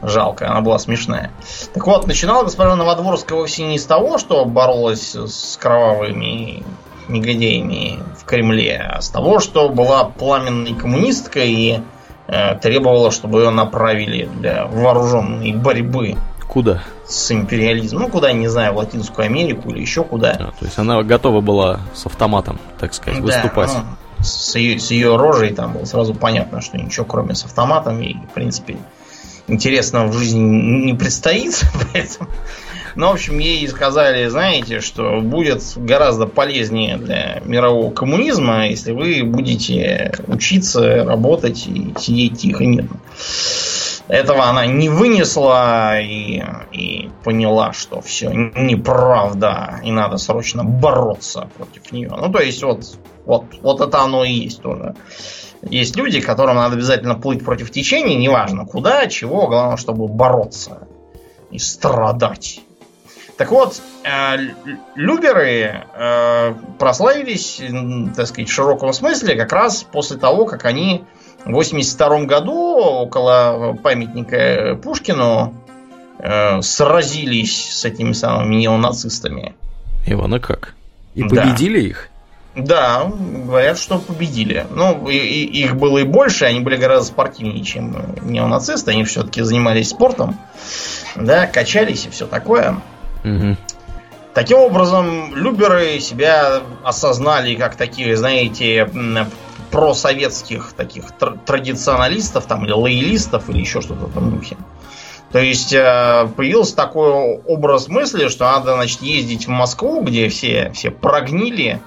[0.00, 1.32] Жалко, она была смешная.
[1.74, 6.62] Так вот, начинала госпожа Новодворская вовсе не с того, что боролась с кровавыми
[7.08, 11.80] негодяями в Кремле, а с того, что была пламенной коммунисткой и
[12.28, 16.16] э, требовала, чтобы ее направили для вооруженной борьбы.
[16.48, 16.82] Куда?
[17.06, 18.02] С империализмом.
[18.02, 20.30] Ну, куда, не знаю, в Латинскую Америку или еще куда.
[20.32, 23.70] А, то есть она готова была с автоматом, так сказать, выступать.
[23.72, 28.00] Ну, с, ее, с ее рожей там было сразу понятно, что ничего кроме с автоматом
[28.00, 28.78] ей, в принципе,
[29.46, 31.62] интересного в жизни не предстоит.
[31.92, 32.30] Поэтому...
[32.94, 39.22] Ну, в общем, ей сказали, знаете, что будет гораздо полезнее для мирового коммунизма, если вы
[39.22, 42.98] будете учиться, работать и сидеть тихо мирно.
[44.08, 46.42] Этого она не вынесла и,
[46.72, 52.08] и поняла, что все неправда, и надо срочно бороться против нее.
[52.10, 54.94] Ну, то есть, вот, вот, вот это оно и есть тоже.
[55.62, 60.88] Есть люди, которым надо обязательно плыть против течения, неважно куда, чего, главное, чтобы бороться
[61.50, 62.60] и страдать.
[63.36, 64.36] Так вот, э,
[64.94, 67.60] люберы э, прославились,
[68.16, 71.04] так сказать, в широком смысле как раз после того, как они
[71.44, 75.54] в 82 году около памятника Пушкину
[76.18, 79.54] э, сразились с этими самыми неонацистами.
[80.06, 80.74] Ивана как?
[81.14, 81.86] И победили да.
[81.86, 82.08] их?
[82.54, 84.66] Да, говорят, что победили.
[84.70, 88.90] Ну, и, и, их было и больше, они были гораздо спортивнее, чем неонацисты.
[88.90, 90.36] Они все-таки занимались спортом,
[91.14, 92.80] да, качались и все такое.
[93.24, 93.56] Угу.
[94.34, 98.88] Таким образом, люберы себя осознали как такие, знаете,
[99.70, 101.04] просоветских таких
[101.46, 104.56] традиционалистов там, или лоялистов, или еще что-то в этом духе.
[105.32, 110.70] То есть э, появился такой образ мысли, что надо, значит, ездить в Москву, где все,
[110.72, 111.82] все прогнили,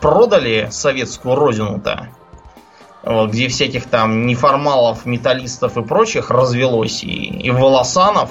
[0.00, 2.08] продали советскую родину-то,
[3.02, 8.30] вот, где всяких там неформалов, металлистов и прочих развелось, и, и волосанов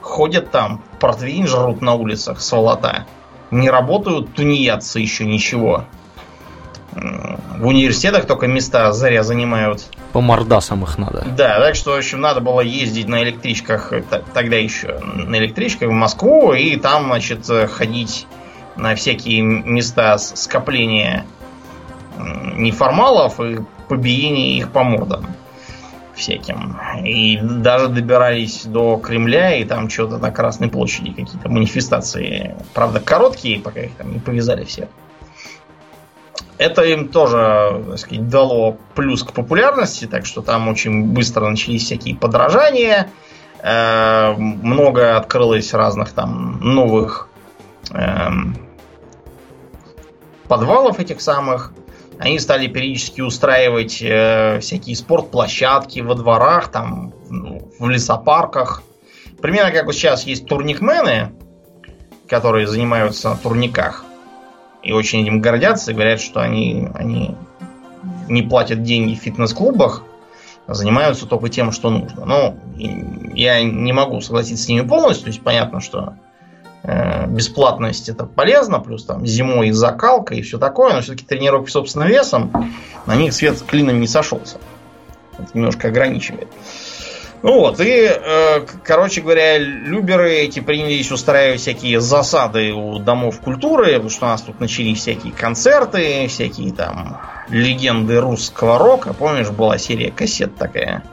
[0.00, 3.06] ходят там, портвейн жрут на улицах, сволота.
[3.50, 5.84] Не работают тунеядцы еще ничего
[6.96, 9.84] в университетах только места заря занимают.
[10.12, 11.24] По мордасам их надо.
[11.36, 13.92] Да, так что, в общем, надо было ездить на электричках,
[14.32, 18.26] тогда еще на электричках в Москву, и там, значит, ходить
[18.76, 21.26] на всякие места скопления
[22.54, 25.26] неформалов и побиения их по мордам
[26.14, 26.78] всяким.
[27.04, 32.56] И даже добирались до Кремля, и там что-то на Красной площади какие-то манифестации.
[32.72, 34.88] Правда, короткие, пока их там не повязали всех.
[36.58, 41.84] Это им тоже, так сказать, дало плюс к популярности, так что там очень быстро начались
[41.84, 43.10] всякие подражания.
[43.62, 47.28] Э, много открылось разных там новых
[47.92, 48.56] эм,
[50.48, 51.72] подвалов этих самых.
[52.18, 58.82] Они стали периодически устраивать э, всякие спортплощадки во дворах, там, ну, в лесопарках.
[59.42, 61.34] Примерно как вот сейчас есть турникмены,
[62.26, 64.04] которые занимаются на турниках.
[64.86, 67.34] И очень этим гордятся и говорят, что они, они
[68.28, 70.04] не платят деньги в фитнес-клубах,
[70.68, 72.24] а занимаются только тем, что нужно.
[72.24, 75.24] Но я не могу согласиться с ними полностью.
[75.24, 76.14] То есть понятно, что
[76.84, 82.06] э, бесплатность это полезно, плюс там зимой закалка и все такое, но все-таки тренировки собственным
[82.06, 82.72] весом,
[83.06, 84.58] на них свет клином не сошелся.
[85.36, 86.46] Это немножко ограничивает.
[87.46, 93.92] Ну вот, и, э, короче говоря, люберы эти принялись устраивать всякие засады у домов культуры,
[93.92, 99.12] потому что у нас тут начались всякие концерты, всякие там легенды русского рока.
[99.12, 101.04] Помнишь, была серия кассет такая?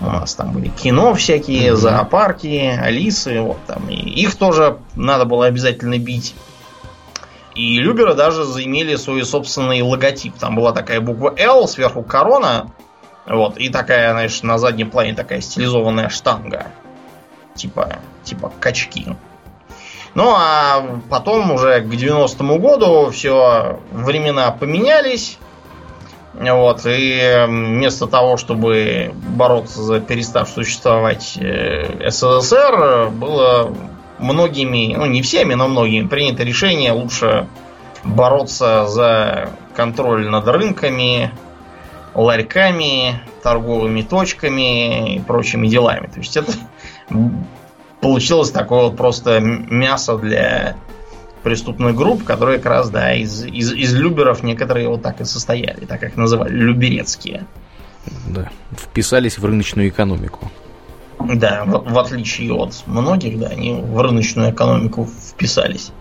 [0.00, 1.76] У нас там были кино всякие, mm-hmm.
[1.76, 3.88] зоопарки, Алисы, вот там.
[3.88, 6.34] И их тоже надо было обязательно бить.
[7.54, 10.34] И Люберы даже заимели свой собственный логотип.
[10.36, 12.70] Там была такая буква L, сверху корона,
[13.26, 16.66] вот, и такая, знаешь, на заднем плане такая стилизованная штанга.
[17.54, 19.16] Типа, типа качки.
[20.14, 25.38] Ну, а потом уже к 90-му году все времена поменялись.
[26.34, 33.72] Вот, и вместо того, чтобы бороться за перестав существовать э, СССР, было
[34.18, 37.46] многими, ну не всеми, но многими принято решение лучше
[38.02, 41.30] бороться за контроль над рынками,
[42.14, 46.06] ларьками, торговыми точками и прочими делами.
[46.06, 46.52] То есть это
[48.00, 50.76] получилось такое вот просто мясо для
[51.42, 55.84] преступных групп, которые как раз, да, из, из, из люберов некоторые вот так и состояли,
[55.84, 57.46] так как называли, люберецкие.
[58.26, 60.50] Да, вписались в рыночную экономику.
[61.18, 65.92] Да, в, в отличие от многих, да, они в рыночную экономику вписались.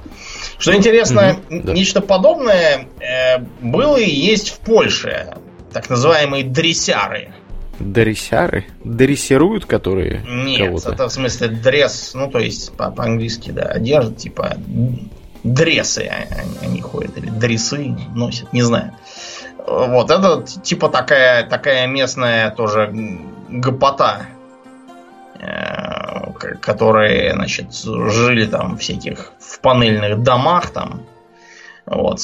[0.57, 1.73] Что интересно, угу, да.
[1.73, 5.37] нечто подобное э, было и есть в Польше
[5.73, 7.33] так называемые дрессяры.
[7.79, 8.65] Дрессяры?
[8.83, 14.57] Дрессируют, которые Нет, это в смысле дресс, ну то есть по- английски да, одежда, типа
[15.43, 18.93] дрессы они, они ходят, или дресы носят, не знаю.
[19.65, 22.93] Вот, это типа такая, такая местная тоже
[23.49, 24.27] гопота,
[25.39, 26.31] э,
[26.61, 31.03] которые, значит, жили там всяких в панельных домах там,
[31.85, 32.19] вот.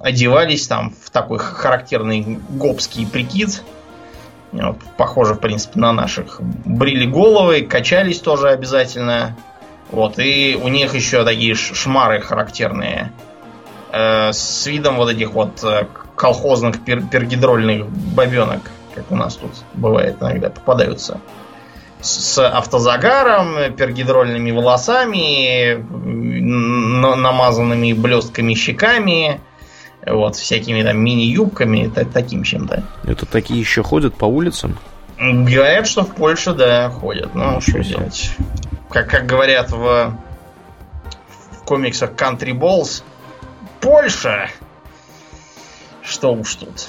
[0.00, 3.62] Одевались там в такой характерный гопский прикид.
[4.52, 6.40] Вот, похоже, в принципе, на наших.
[6.40, 9.36] Брили головы, качались тоже обязательно.
[9.90, 13.12] Вот, и у них еще такие шмары характерные.
[13.90, 19.52] Э, с видом вот этих вот э, колхозных пер пергидрольных бабенок, как у нас тут
[19.74, 21.20] бывает иногда попадаются
[22.02, 25.74] с автозагаром, пергидрольными волосами,
[27.16, 29.40] намазанными блестками щеками,
[30.04, 32.84] вот, всякими там мини-юбками, таким чем-то.
[33.04, 34.78] Это такие еще ходят по улицам?
[35.18, 37.34] Говорят, что в Польше, да, ходят.
[37.34, 38.32] Ну, что делать?
[38.90, 43.04] Как, как говорят в, в комиксах Country Balls,
[43.80, 44.48] Польша!
[46.02, 46.88] Что уж тут.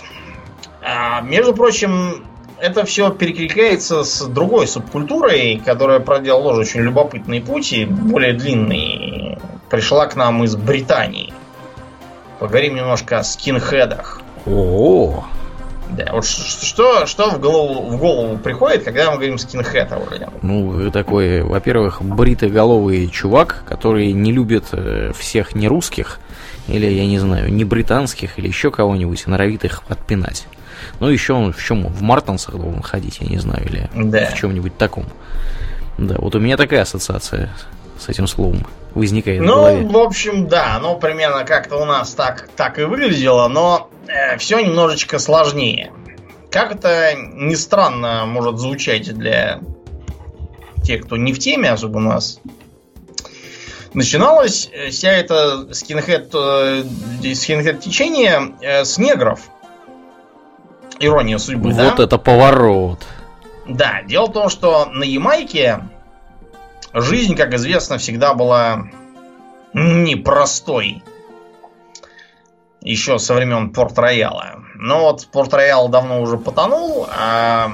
[0.81, 2.25] А, между прочим,
[2.63, 9.37] это все перекликается с другой субкультурой, которая проделала тоже очень любопытный путь и более длинный.
[9.69, 11.33] Пришла к нам из Британии.
[12.39, 14.21] Поговорим немножко о скинхедах.
[14.45, 15.25] О,
[15.89, 20.31] да, вот что, что в, голову, в голову приходит, когда мы говорим скинхед, Аурлиан?
[20.41, 26.21] Ну, такой, во-первых, бритоголовый чувак, который не любит э, всех не русских,
[26.69, 30.47] или, я не знаю, не британских, или еще кого-нибудь, и норовит их отпинать.
[30.99, 31.87] Ну, еще он в чем?
[31.87, 34.27] В Мартансах должен ходить, я не знаю, или да.
[34.27, 35.05] в чем-нибудь таком.
[35.97, 37.53] Да, вот у меня такая ассоциация
[37.99, 38.65] с этим словом
[38.95, 39.87] возникает ну, в голове.
[39.87, 44.59] в общем, да, ну, примерно как-то у нас так, так и выглядело, но э, все
[44.59, 45.91] немножечко сложнее.
[46.51, 49.59] Как это ни странно может звучать для
[50.83, 52.39] тех, кто не в теме, особо у нас
[53.93, 56.83] начиналась э, вся эта скинхед, э,
[57.33, 59.41] скинхед течение э, с негров.
[60.99, 61.89] Ирония судьбы, вот да?
[61.91, 63.05] Вот это поворот.
[63.67, 65.81] Да, дело в том, что на Ямайке
[66.93, 68.83] жизнь, как известно, всегда была
[69.73, 71.03] непростой.
[72.81, 74.63] Еще со времен Порт-Рояла.
[74.75, 77.71] Но вот Порт-Роял давно уже потонул, а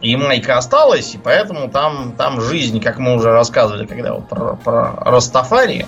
[0.00, 4.92] Ямайка осталась, и поэтому там, там жизнь, как мы уже рассказывали, когда вот про, про
[5.00, 5.86] Растафари,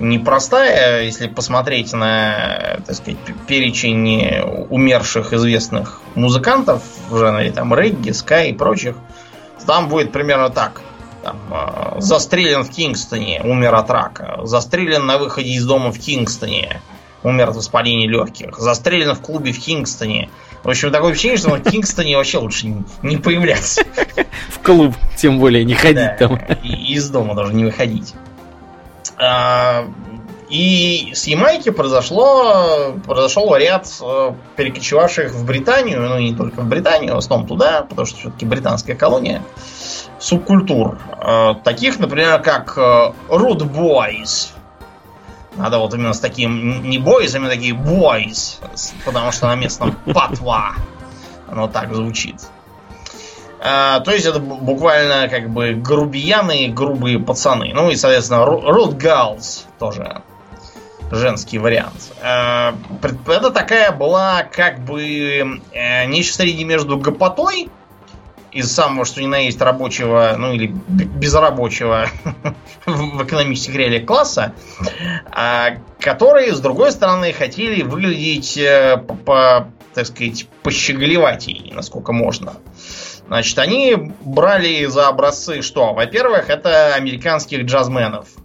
[0.00, 8.50] непростая, если посмотреть на, так сказать, перечень умерших известных музыкантов в жанре там регги, скай
[8.50, 8.96] и прочих,
[9.66, 10.80] там будет примерно так.
[11.22, 11.36] Там,
[11.98, 14.40] застрелен в Кингстоне, умер от рака.
[14.44, 16.80] Застрелен на выходе из дома в Кингстоне,
[17.22, 18.56] умер от воспаления легких.
[18.58, 20.30] Застрелен в клубе в Кингстоне.
[20.62, 22.72] В общем, такое ощущение, что в Кингстоне вообще лучше
[23.02, 23.82] не появляться.
[24.48, 26.36] В клуб, тем более, не ходить там.
[26.62, 28.14] И из дома даже не выходить.
[29.20, 29.86] А,
[30.48, 37.14] и с Ямайки произошло, произошел ряд э, перекочевавших в Британию, ну не только в Британию,
[37.14, 39.42] в основном туда, потому что все-таки британская колония,
[40.18, 40.98] субкультур.
[41.20, 44.50] Э, таких, например, как Rude Boys.
[45.56, 48.60] Надо вот именно с таким, не boys, а именно такие boys,
[49.04, 50.76] потому что на местном патва.
[51.48, 52.36] Оно так звучит.
[53.60, 57.72] А, то есть это буквально как бы грубияны, грубые пацаны.
[57.74, 60.22] Ну и, соответственно, Rude Girls тоже
[61.10, 62.12] женский вариант.
[62.22, 62.72] Э,
[63.26, 67.70] это такая была как бы э, нечто среди между гопотой
[68.52, 72.08] из самого, что ни на есть рабочего, ну или безрабочего
[72.86, 74.54] в экономических реалиях класса,
[75.30, 79.02] а, которые, с другой стороны, хотели выглядеть э,
[79.94, 82.54] так сказать, пощеголеватей, насколько можно.
[83.28, 85.94] Значит, они брали за образцы что?
[85.94, 88.28] Во-первых, это американских джазменов–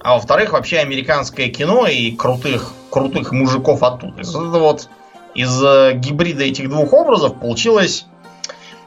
[0.00, 4.22] а во-вторых, вообще американское кино и крутых, крутых мужиков оттуда.
[4.22, 4.88] Это вот
[5.34, 8.06] из э, гибрида этих двух образов получилось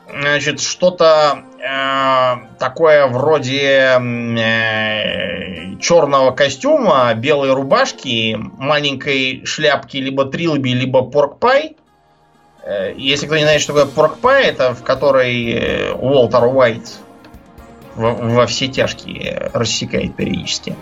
[0.09, 11.03] значит, что-то э, такое вроде э, черного костюма, белой рубашки, маленькой шляпки либо трилби, либо
[11.03, 11.75] поркпай.
[12.63, 16.99] Э, если кто не знает, что такое поркпай, это в которой э, Уолтер Уайт
[17.95, 20.75] во, во все тяжкие рассекает периодически.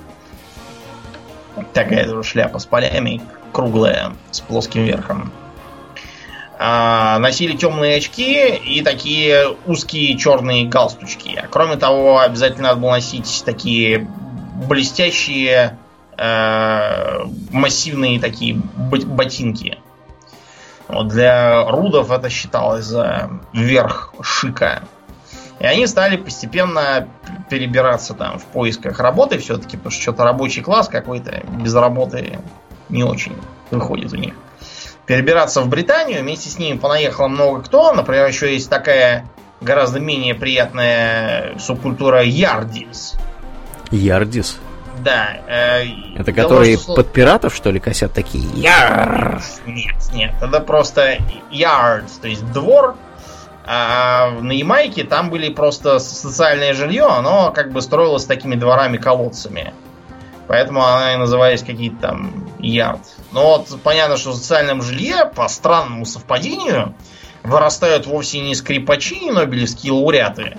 [1.73, 3.21] Такая же шляпа с полями,
[3.51, 5.31] круглая, с плоским верхом.
[6.61, 11.41] А, носили темные очки и такие узкие черные галстучки.
[11.49, 14.05] Кроме того, обязательно надо было носить такие
[14.67, 15.77] блестящие,
[16.17, 17.19] э,
[17.51, 19.77] массивные такие ботинки.
[20.89, 24.83] Для рудов это считалось за верх шика.
[25.59, 27.07] И они стали постепенно
[27.49, 32.39] перебираться там в поисках работы все-таки, потому что что-то рабочий класс какой-то без работы
[32.87, 33.35] не очень
[33.69, 34.33] выходит у них.
[35.05, 37.91] Перебираться в Британию, вместе с ними понаехало много кто.
[37.93, 39.25] Например, еще есть такая
[39.59, 43.15] гораздо менее приятная субкультура Ярдис.
[43.91, 44.59] Ярдис?
[45.03, 45.37] Да.
[45.47, 45.83] Э,
[46.17, 46.95] это которые что...
[46.95, 48.47] под пиратов, что ли, косят такие?
[48.55, 49.41] Яр!
[49.65, 50.33] Нет, нет.
[50.41, 51.17] Это просто
[51.51, 52.95] ярд, то есть двор,
[53.65, 59.73] а на Ямайке там были просто социальное жилье, оно как бы строилось такими дворами-колодцами.
[60.47, 63.01] Поэтому она и назывались какие-то там ярд.
[63.31, 66.95] Но вот понятно, что в социальном жилье, по странному совпадению,
[67.43, 70.57] вырастают вовсе не скрипачи и нобелевские лауреаты,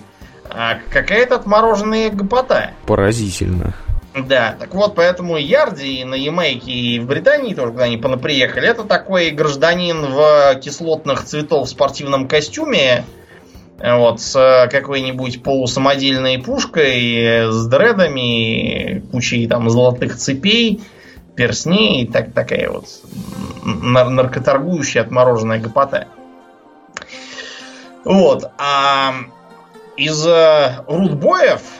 [0.49, 2.71] а какая-то отмороженная гопота.
[2.87, 3.75] Поразительно.
[4.15, 8.83] Да, так вот, поэтому Ярди на Ямайке и в Британии тоже, когда они приехали, это
[8.83, 13.05] такой гражданин в кислотных цветов спортивном костюме,
[13.79, 20.83] вот, с какой-нибудь полусамодельной пушкой, с дредами, кучей там золотых цепей,
[21.37, 22.87] персней, так, такая вот
[23.65, 26.09] нар- наркоторгующая отмороженная гопота.
[28.05, 29.15] Вот, а
[29.97, 31.61] из э, рудбоев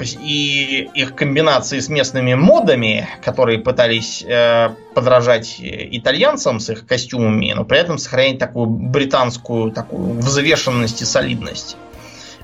[0.00, 7.64] и их комбинации с местными модами, которые пытались э, подражать итальянцам с их костюмами, но
[7.64, 11.76] при этом сохранять такую британскую такую взвешенность и солидность.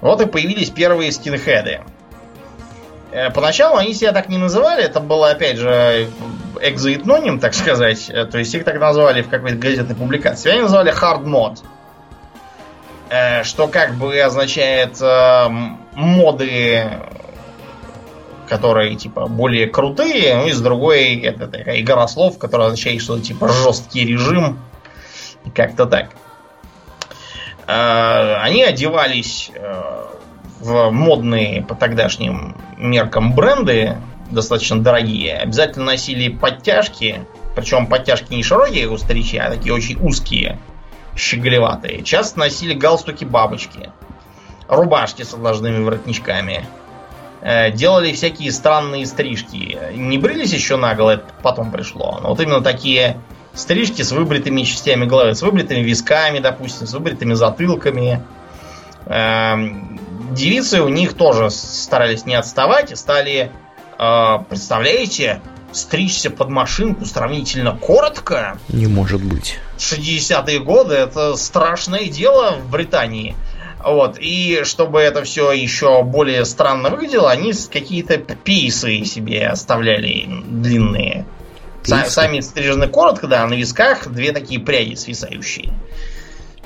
[0.00, 1.80] Вот и появились первые скинхеды.
[3.10, 6.08] Э, поначалу они себя так не называли, это было, опять же,
[6.60, 8.08] экзоэтноним, так сказать.
[8.10, 10.50] Э, то есть их так назвали в какой-то газетной публикации.
[10.50, 11.58] Они называли hard mod.
[13.10, 14.98] Э, что как бы означает
[15.98, 16.88] моды
[18.48, 23.20] которые, типа, более крутые, ну и с другой это такая игра слов, которая означает, что
[23.20, 24.58] типа жесткий режим.
[25.44, 26.10] И как-то так.
[27.66, 30.04] А, они одевались э,
[30.60, 33.96] в модные по тогдашним меркам бренды,
[34.30, 35.36] достаточно дорогие.
[35.36, 37.20] Обязательно носили подтяжки,
[37.54, 40.58] причем подтяжки не широкие у старичья, а такие очень узкие,
[41.14, 42.02] щеголеватые.
[42.02, 43.90] Часто носили галстуки бабочки,
[44.68, 46.66] рубашки с отложными воротничками,
[47.40, 49.78] Э, делали всякие странные стрижки.
[49.94, 52.18] Не брились еще наголо, это потом пришло.
[52.22, 53.20] Но вот именно такие
[53.54, 58.24] стрижки с выбритыми частями головы, с выбритыми висками, допустим, с выбритыми затылками.
[59.06, 60.00] Эм,
[60.32, 63.52] девицы у них тоже старались не отставать и стали,
[63.98, 65.40] э, представляете,
[65.72, 68.58] стричься под машинку сравнительно коротко.
[68.68, 69.58] Не может быть.
[69.78, 73.36] 60-е годы это страшное дело в Британии.
[73.84, 74.18] Вот.
[74.18, 81.26] И чтобы это все еще более странно выглядело, они какие-то пейсы себе оставляли длинные.
[81.84, 85.72] Са- сами стрижены коротко, да, а на висках две такие пряди свисающие.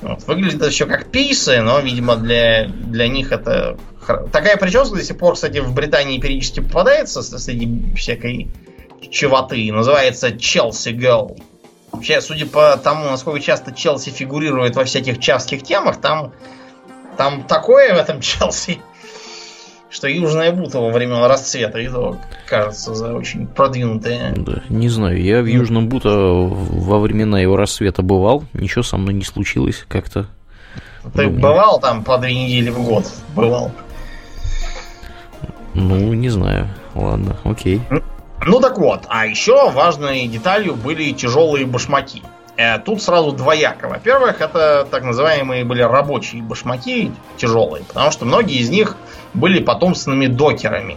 [0.00, 0.26] Вот.
[0.26, 3.78] Выглядит это все как пейсы, но, видимо, для, для них это...
[4.32, 8.48] Такая прическа до сих пор, кстати, в Британии периодически попадается среди всякой
[9.12, 9.72] чевоты.
[9.72, 11.40] Называется Челси Girl.
[11.92, 16.32] Вообще, судя по тому, насколько часто Челси фигурирует во всяких чарских темах, там,
[17.16, 18.80] там такое в этом Челси,
[19.90, 24.32] что Южная Бута во времен расцвета и то кажется за очень продвинутое.
[24.36, 29.14] Да, не знаю, я в Южном Бута во времена его рассвета бывал, ничего со мной
[29.14, 30.26] не случилось как-то.
[31.14, 31.40] Ты Думаю.
[31.40, 33.04] бывал там по две недели в год?
[33.34, 33.72] Бывал.
[35.74, 36.68] Ну, не знаю.
[36.94, 37.80] Ладно, окей.
[38.44, 42.22] Ну так вот, а еще важной деталью были тяжелые башмаки.
[42.62, 43.88] Э, тут сразу двояко.
[43.88, 48.96] Во-первых, это так называемые были рабочие башмаки тяжелые, потому что многие из них
[49.34, 50.96] были потомственными докерами.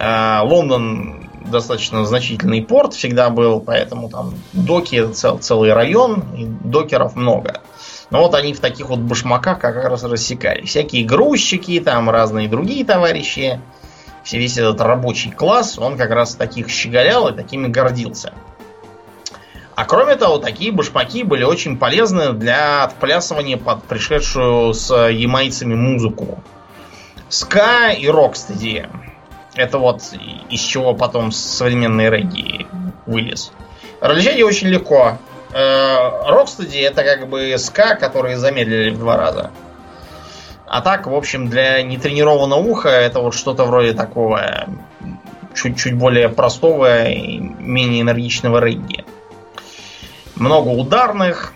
[0.00, 7.14] Э, Лондон достаточно значительный порт всегда был, поэтому там доки цел, целый район, и докеров
[7.14, 7.60] много.
[8.10, 10.64] Но вот они в таких вот башмаках как раз рассекали.
[10.64, 13.60] Всякие грузчики, там разные другие товарищи
[14.24, 18.34] все весь этот рабочий класс, он как раз таких щеголял и такими гордился.
[19.80, 26.44] А кроме того, такие башмаки были очень полезны для отплясывания под пришедшую с ямайцами музыку.
[27.30, 28.86] Ска и рокстеди.
[29.54, 30.02] Это вот
[30.50, 32.66] из чего потом современный регги
[33.06, 33.52] вылез.
[34.02, 35.16] Различать очень легко.
[35.50, 39.50] Рокстеди это как бы ска, которые замедлили в два раза.
[40.66, 44.66] А так, в общем, для нетренированного уха это вот что-то вроде такого
[45.54, 48.99] чуть-чуть более простого и менее энергичного регги.
[50.40, 51.52] Много ударных,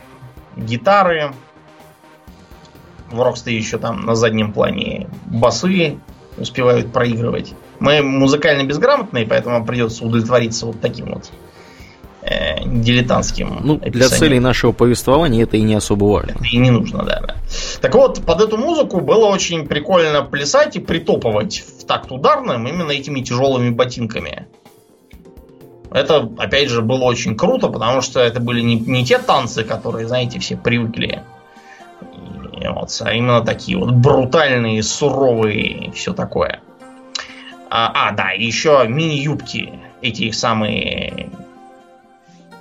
[0.56, 1.32] гитары.
[3.10, 5.98] В Роксте еще там на заднем плане басы
[6.36, 7.54] успевают проигрывать.
[7.80, 11.30] Мы музыкально безграмотные, поэтому придется удовлетвориться вот таким вот
[12.20, 13.60] э, дилетантским.
[13.62, 13.92] Ну, описанием.
[13.92, 16.32] для целей нашего повествования это и не особо важно.
[16.32, 17.36] Это и не нужно, да, да.
[17.80, 22.90] Так вот, под эту музыку было очень прикольно плясать и притопывать в такт ударным именно
[22.90, 24.46] этими тяжелыми ботинками.
[25.94, 30.08] Это, опять же, было очень круто, потому что это были не, не те танцы, которые,
[30.08, 31.22] знаете, все привыкли.
[32.68, 36.60] Вот, а именно такие вот брутальные, суровые и все такое.
[37.70, 39.72] А, а да, еще мини-юбки.
[40.02, 41.30] Эти самые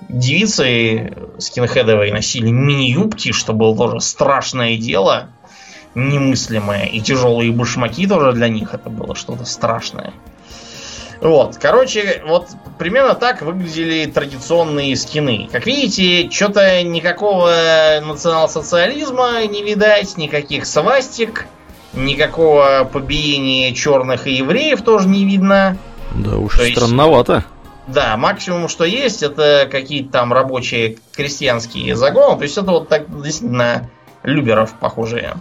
[0.08, 5.30] девицы скинхедовые носили мини-юбки, что было тоже страшное дело,
[5.96, 6.84] немыслимое.
[6.84, 10.12] И тяжелые башмаки тоже для них это было что-то страшное.
[11.24, 12.48] Вот, короче, вот
[12.78, 15.48] примерно так выглядели традиционные скины.
[15.50, 17.50] Как видите, что-то никакого
[18.02, 21.46] национал-социализма не видать, никаких свастик,
[21.94, 25.78] никакого побиения черных и евреев тоже не видно.
[26.14, 27.34] Да уж, То странновато.
[27.36, 27.46] Есть,
[27.86, 32.36] да, максимум, что есть, это какие-то там рабочие крестьянские загоны.
[32.36, 33.88] То есть это вот так действительно
[34.22, 35.36] люберов похожие.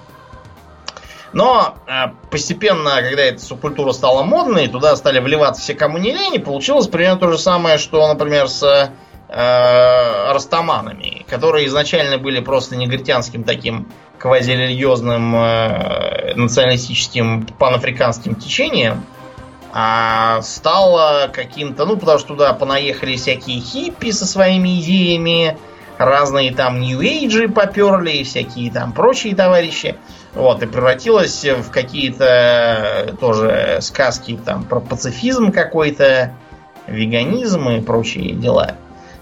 [1.33, 6.35] Но э, постепенно, когда эта субкультура стала модной, туда стали вливаться все кому не лень,
[6.35, 8.91] и получилось примерно то же самое, что, например, с
[9.29, 13.87] э, растаманами, которые изначально были просто негритянским таким
[14.19, 19.03] квазирелигиозным э, националистическим панафриканским течением,
[19.73, 25.57] а стало каким-то, ну, потому что туда понаехали всякие хиппи со своими идеями,
[25.97, 29.95] разные там нью-эйджи поперли, всякие там прочие товарищи.
[30.35, 36.33] Вот, и превратилось в какие-то тоже сказки там про пацифизм какой-то,
[36.87, 38.75] веганизм и прочие дела.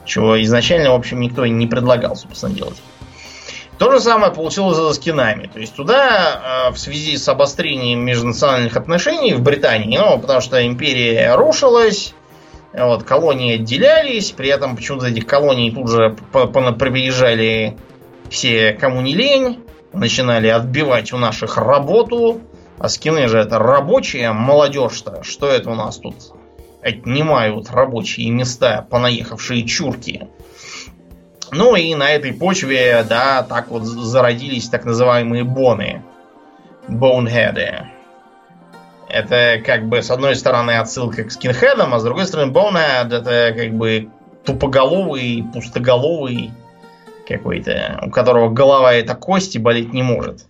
[0.05, 2.81] Чего изначально, в общем, никто не предлагал, собственно, делать.
[3.77, 5.49] То же самое получилось за скинами.
[5.51, 10.65] То есть туда э, в связи с обострением межнациональных отношений в Британии, ну, потому что
[10.65, 12.13] империя рушилась,
[12.73, 17.75] вот, колонии отделялись, при этом почему-то этих колоний тут же приезжали
[18.29, 19.59] все, кому не лень,
[19.93, 22.41] начинали отбивать у наших работу,
[22.79, 26.15] а скины же это рабочие, молодежь-то, что это у нас тут
[26.81, 30.27] отнимают рабочие места, понаехавшие чурки.
[31.51, 36.03] Ну и на этой почве, да, так вот зародились так называемые боны.
[36.87, 37.87] Боунхеды.
[39.07, 43.53] Это как бы с одной стороны отсылка к скинхедам, а с другой стороны bonehead это
[43.55, 44.09] как бы
[44.45, 46.51] тупоголовый, пустоголовый
[47.37, 50.45] какой-то, у которого голова это кости болеть не может,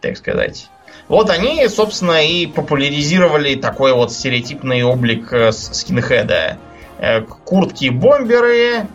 [0.00, 0.68] так сказать.
[1.08, 6.58] Вот они, собственно, и популяризировали такой вот стереотипный облик э, скинхеда.
[6.98, 8.86] Э, Куртки-бомберы,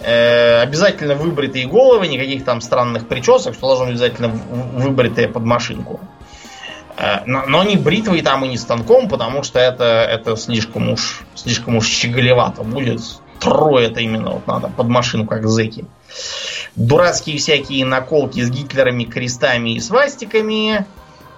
[0.00, 5.98] Э, обязательно выбритые головы, никаких там странных причесок, что должно быть обязательно выбритые под машинку.
[6.96, 11.76] Э, но, не бритвой там и не станком, потому что это, это слишком уж слишком
[11.76, 13.00] уж щеголевато будет.
[13.40, 15.84] Трое это именно вот надо под машину, как зэки.
[16.76, 20.86] Дурацкие всякие наколки с Гитлерами, крестами и свастиками.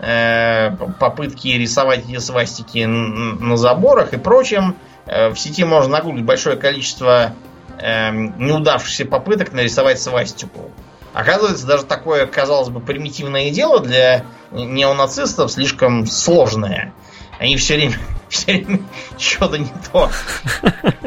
[0.01, 4.76] Э, попытки рисовать эти свастики на заборах и прочем.
[5.07, 7.35] Э, в сети можно нагуглить большое количество
[7.78, 10.70] э, неудавшихся попыток нарисовать свастику.
[11.12, 16.95] Оказывается, даже такое, казалось бы, примитивное дело для неонацистов слишком сложное.
[17.41, 17.97] Они все время,
[18.28, 18.80] все время
[19.18, 20.11] что-то не то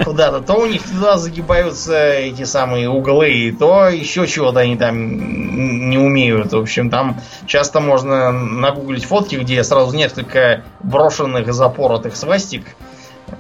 [0.03, 0.41] куда-то.
[0.41, 6.51] То у них туда загибаются эти самые углы, то еще чего-то они там не умеют.
[6.51, 12.65] В общем, там часто можно нагуглить фотки, где сразу несколько брошенных и запоротых свастик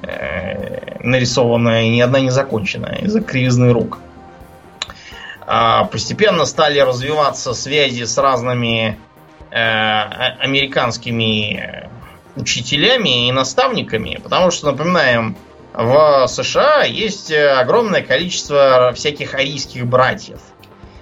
[0.03, 3.97] э, нарисовано, и ни одна не закончена из-за кривизны рук.
[5.47, 8.99] А, постепенно стали развиваться связи с разными
[9.49, 11.89] э, американскими
[12.35, 15.35] учителями и наставниками, потому что, напоминаем,
[15.73, 20.39] в США есть огромное количество всяких арийских братьев.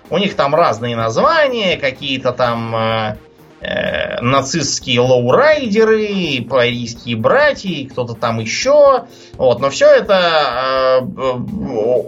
[0.09, 3.17] У них там разные названия, какие-то там э,
[3.61, 9.05] э, нацистские лоурайдеры, арийские братья, кто-то там еще.
[9.37, 11.05] Вот, но все это э,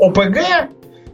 [0.02, 0.70] ОПГ,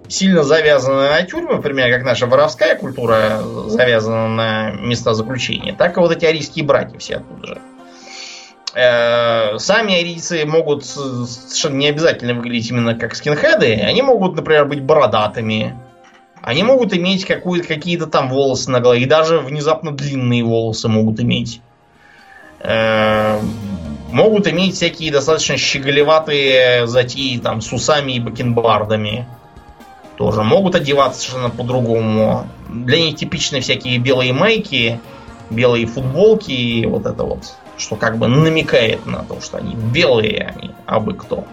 [0.08, 6.00] сильно завязаны на тюрьмы, например, как наша воровская культура завязана на места заключения, так и
[6.00, 7.62] вот эти арийские братья все оттуда же.
[8.76, 13.74] Э, сами арийцы могут совершенно не обязательно выглядеть именно как скинхеды.
[13.74, 15.76] Они могут, например, быть бородатыми.
[16.42, 19.02] Они могут иметь какие-то там волосы на голове.
[19.02, 21.62] И даже внезапно длинные волосы могут иметь.
[22.60, 23.40] Э,
[24.12, 29.28] могут иметь всякие достаточно щеголеватые затеи там с усами и бакенбардами
[30.20, 32.46] тоже могут одеваться совершенно по-другому.
[32.68, 35.00] Для них типичны всякие белые майки,
[35.50, 40.54] белые футболки и вот это вот, что как бы намекает на то, что они белые,
[40.56, 41.46] они абы кто.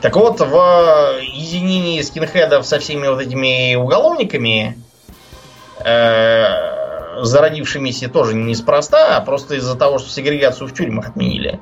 [0.00, 4.78] Так вот, в единении скинхедов со всеми вот этими уголовниками,
[5.84, 11.58] э, зародившимися тоже неспроста, а просто из-за того, что сегрегацию в тюрьмах отменили.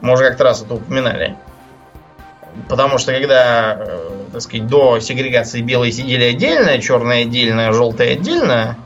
[0.00, 1.36] Мы уже как-то раз это упоминали.
[2.68, 8.76] Потому что когда, э, так сказать, до сегрегации белые сидели отдельно, черные отдельно, желтые отдельно,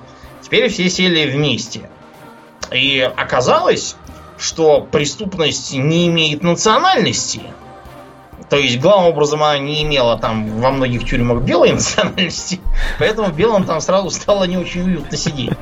[0.42, 1.88] теперь все сели вместе.
[2.72, 3.96] И оказалось,
[4.38, 7.42] что преступность не имеет национальности.
[8.50, 12.60] То есть, главным образом, она не имела там во многих тюрьмах белой национальности,
[12.98, 15.52] поэтому белым там сразу стало не очень уютно сидеть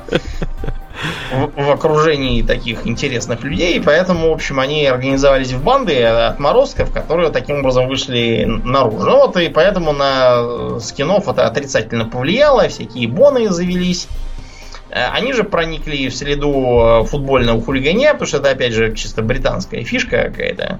[1.31, 7.29] в, в окружении таких интересных людей, поэтому, в общем, они организовались в банды отморозков, которые
[7.31, 9.05] таким образом вышли наружу.
[9.05, 14.07] Ну вот и поэтому на скинов это отрицательно повлияло, всякие боны завелись.
[14.95, 19.83] Э, они же проникли в среду футбольного хулиганья, потому что это, опять же, чисто британская
[19.83, 20.79] фишка какая-то,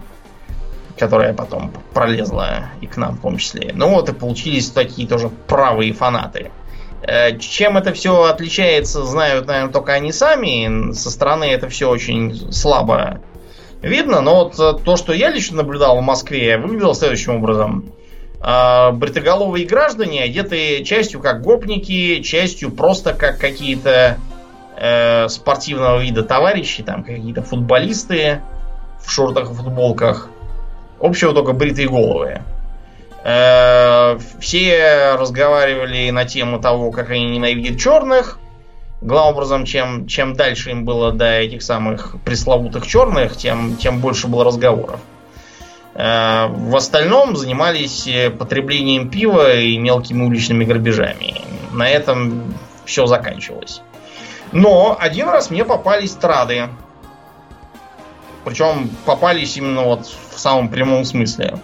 [0.98, 3.72] которая потом пролезла и к нам в том числе.
[3.74, 6.52] Ну вот и получились такие тоже правые фанаты.
[7.02, 10.94] Э, чем это все отличается, знают, наверное, только они сами.
[10.94, 13.20] Со стороны это все очень слабо
[13.82, 14.22] видно.
[14.22, 17.92] Но вот э, то, что я лично наблюдал в Москве, выглядело следующим образом.
[18.46, 24.20] Э, бритоголовые граждане одеты частью как гопники, частью просто как какие-то
[24.78, 28.42] э, спортивного вида товарищи, там какие-то футболисты
[29.04, 30.30] в шортах и футболках.
[31.00, 32.44] Общего только бритые головы.
[33.24, 38.38] Э, все разговаривали на тему того, как они ненавидят черных.
[39.02, 44.28] Главным образом, чем, чем дальше им было до этих самых пресловутых черных, тем, тем больше
[44.28, 45.00] было разговоров.
[45.96, 51.42] В остальном занимались потреблением пива и мелкими уличными грабежами.
[51.72, 52.54] На этом
[52.86, 53.82] все заканчивалось.
[54.52, 56.70] Но один раз мне попались трады.
[58.44, 61.60] Причем попались именно вот в самом прямом смысле.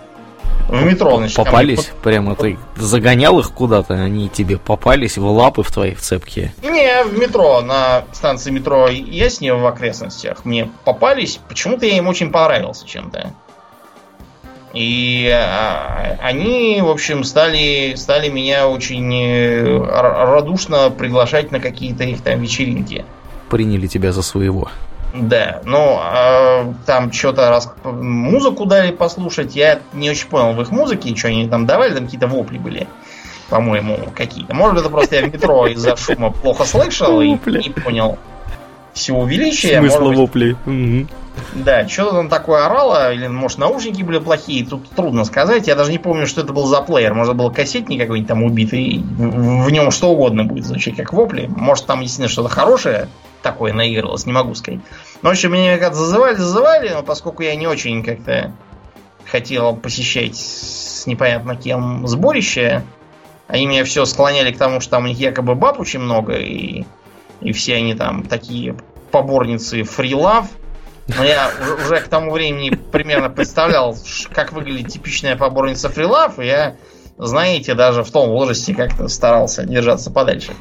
[0.68, 1.36] В метро, значит.
[1.36, 1.88] Попались?
[1.88, 6.54] Ко Прямо ты загонял их куда-то, они тебе попались в лапы в твои в цепкие?
[6.64, 11.40] Не, в метро, на станции метро Ясне в окрестностях мне попались.
[11.50, 13.34] Почему-то я им очень понравился чем-то.
[14.74, 22.22] И а, они, в общем, стали, стали меня очень э, радушно приглашать на какие-то их
[22.22, 23.04] там вечеринки.
[23.50, 24.70] Приняли тебя за своего.
[25.14, 27.74] Да, ну, э, там что-то раз...
[27.84, 32.06] музыку дали послушать, я не очень понял в их музыке, что они там давали, там
[32.06, 32.88] какие-то вопли были,
[33.50, 34.56] по-моему, какие-то.
[34.56, 38.18] Может быть, это просто я в метро из-за шума плохо слышал и не понял
[38.94, 39.80] всего величия.
[39.80, 40.56] Смысла может воплей.
[41.56, 45.68] Да, что-то там такое орало, или, может, наушники были плохие, тут трудно сказать.
[45.68, 47.14] Я даже не помню, что это был за плеер.
[47.14, 51.48] Может, был кассетник какой-нибудь там убитый, в, нем что угодно будет звучать, как вопли.
[51.48, 53.08] Может, там действительно что-то хорошее
[53.42, 54.82] такое наигралось, не могу сказать.
[55.22, 58.52] Ну, в общем, меня как зазывали, зазывали, но поскольку я не очень как-то
[59.26, 62.84] хотел посещать с непонятно кем сборище,
[63.48, 66.86] они меня все склоняли к тому, что там у них якобы баб очень много, и,
[67.42, 68.76] и все они там такие
[69.12, 70.48] поборницы фрилав.
[71.08, 71.52] Но я
[71.84, 73.98] уже, к тому времени примерно представлял,
[74.34, 76.76] как выглядит типичная поборница фрилав, и я
[77.18, 80.54] знаете, даже в том возрасте как-то старался держаться подальше.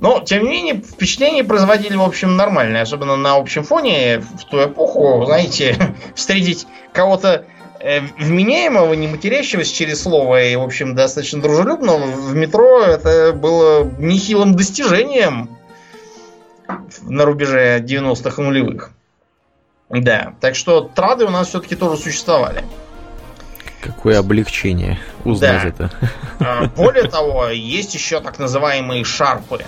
[0.00, 2.82] Но, тем не менее, впечатление производили, в общем, нормальное.
[2.82, 5.76] Особенно на общем фоне в ту эпоху, знаете,
[6.14, 7.44] встретить кого-то
[7.80, 13.84] э, вменяемого, не матерящегося через слово и, в общем, достаточно дружелюбного в метро это было
[13.98, 15.57] нехилым достижением
[17.02, 18.90] на рубеже 90-х нулевых.
[19.90, 22.64] Да, так что трады у нас все-таки тоже существовали.
[23.80, 25.68] Какое облегчение узнать да.
[25.68, 25.90] это.
[26.40, 29.64] А, более того, есть еще так называемые шарпы.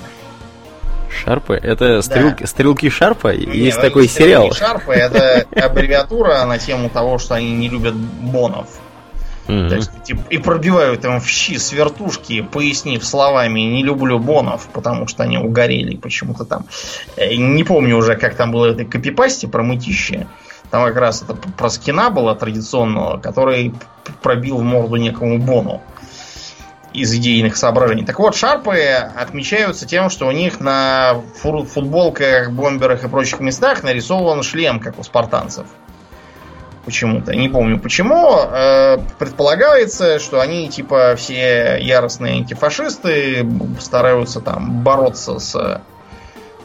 [1.10, 1.54] Шарпы?
[1.54, 2.46] Это стрелки, да.
[2.46, 3.34] стрелки Шарпа?
[3.34, 4.52] Не, есть ну, такой сериал.
[4.52, 8.68] Шарпы это аббревиатура на тему того, что они не любят бонов.
[9.50, 10.02] Mm-hmm.
[10.04, 15.24] Типа, и пробивают им в щи с вертушки, пояснив словами «не люблю бонов», потому что
[15.24, 16.66] они угорели почему-то там.
[17.16, 20.28] Э, не помню уже, как там было это копипасти про мытище.
[20.70, 23.74] Там как раз это про скина было традиционного, который
[24.22, 25.82] пробил в морду некому Бону
[26.92, 28.04] из идейных соображений.
[28.04, 34.42] Так вот, шарпы отмечаются тем, что у них на футболках, бомберах и прочих местах нарисован
[34.42, 35.66] шлем, как у спартанцев.
[36.90, 37.36] Почему-то.
[37.36, 38.40] Не помню почему.
[38.50, 45.82] Э, предполагается, что они типа все яростные антифашисты, стараются там бороться с,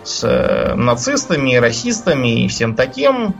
[0.03, 3.35] с нацистами, расистами и всем таким.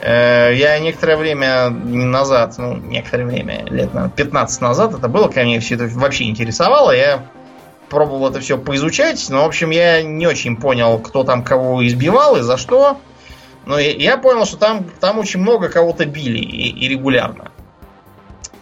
[0.00, 5.42] Э, я некоторое время назад, ну, некоторое время, лет на 15 назад это было, когда
[5.42, 7.24] меня все это вообще интересовало, я
[7.90, 12.36] пробовал это все поизучать, но, в общем, я не очень понял, кто там кого избивал
[12.36, 12.98] и за что.
[13.66, 17.50] Но я понял, что там, там очень много кого-то били и, и регулярно.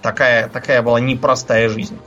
[0.02, 1.98] Такая, такая была непростая жизнь.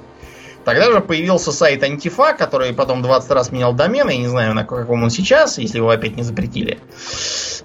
[0.66, 4.64] Тогда же появился сайт Антифа, который потом 20 раз менял домен, я не знаю, на
[4.64, 6.80] каком он сейчас, если его опять не запретили.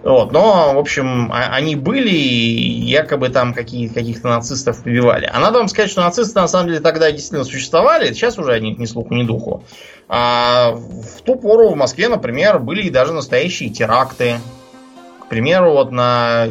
[0.02, 5.30] Вот, но, в общем, а, они были и якобы там какие, каких-то нацистов побивали.
[5.32, 8.58] А надо вам сказать, что нацисты на самом деле тогда действительно существовали, сейчас уже о
[8.58, 9.64] них ни слуху, ни духу.
[10.08, 14.38] А в ту пору в Москве, например, были и даже настоящие теракты.
[15.28, 16.48] К примеру, вот на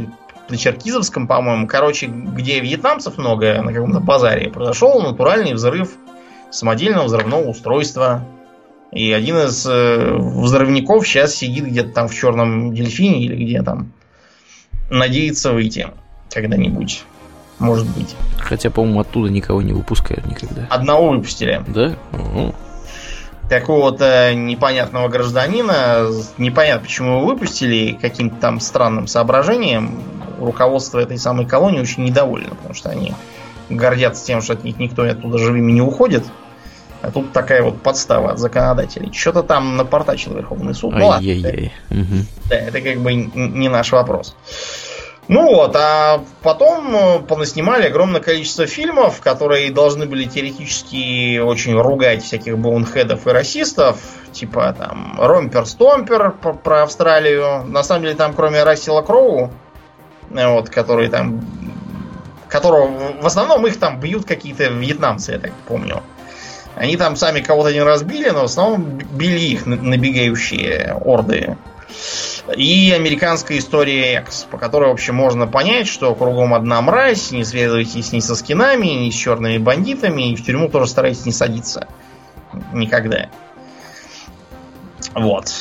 [0.49, 5.95] на Черкизовском, по-моему, короче, где вьетнамцев много на каком-то базаре, произошел натуральный взрыв
[6.51, 8.23] самодельного взрывного устройства.
[8.91, 13.91] И один из э, взрывников сейчас сидит где-то там в черном дельфине или где там.
[14.91, 15.87] Надеется выйти
[16.31, 17.03] когда-нибудь.
[17.57, 18.15] Может быть.
[18.37, 20.67] Хотя, по-моему, оттуда никого не выпускают никогда.
[20.69, 21.63] Одного выпустили.
[21.67, 21.95] Да?
[22.13, 22.55] Угу.
[23.49, 26.07] Какого-то непонятного гражданина.
[26.37, 27.97] Непонятно, почему его выпустили.
[27.99, 30.03] Каким-то там странным соображением.
[30.39, 33.13] Руководство этой самой колонии очень недовольно, потому что они
[33.69, 36.23] гордятся тем, что от них никто оттуда живыми не уходит.
[37.01, 39.13] А тут такая вот подстава от законодателей.
[39.13, 40.93] Что-то там напортачил Верховный суд.
[40.95, 41.27] Ну ладно.
[41.27, 42.25] Это, угу.
[42.49, 44.35] да, это как бы не наш вопрос.
[45.27, 52.23] Ну вот, а потом э, понаснимали огромное количество фильмов, которые должны были теоретически очень ругать
[52.23, 53.99] всяких боунхедов и расистов,
[54.31, 57.65] типа там Ромпер-Стомпер про Австралию.
[57.65, 59.51] На самом деле там кроме Рассела Кроу,
[60.31, 61.41] э, вот, который там
[62.47, 62.89] которого
[63.21, 66.03] в основном их там бьют какие-то вьетнамцы, я так помню.
[66.75, 71.57] Они там сами кого-то не разбили, но в основном били их набегающие орды.
[72.55, 77.43] И американская история X, по которой, в общем, можно понять, что кругом одна мразь, не
[77.43, 81.87] связывайтесь ни со скинами, ни с черными бандитами, и в тюрьму тоже старайтесь не садиться.
[82.73, 83.29] Никогда.
[85.13, 85.51] Вот.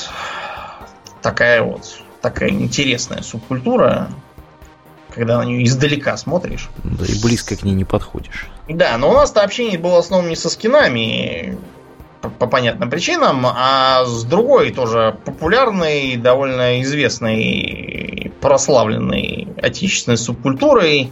[1.23, 4.09] Такая вот, такая интересная субкультура,
[5.13, 6.69] когда на нее издалека смотришь.
[6.85, 8.47] Да и близко к ней не подходишь.
[8.69, 11.59] Да, но у нас-то общение было в основном не со скинами,
[12.31, 21.11] по, по понятным причинам, а с другой тоже популярной, довольно известной, прославленной отечественной субкультурой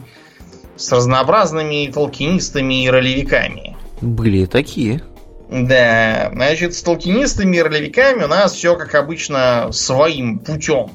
[0.76, 3.76] с разнообразными толкинистами и ролевиками.
[4.00, 5.02] Были такие.
[5.50, 10.90] Да, значит, с толкинистами и ролевиками у нас все, как обычно, своим путем.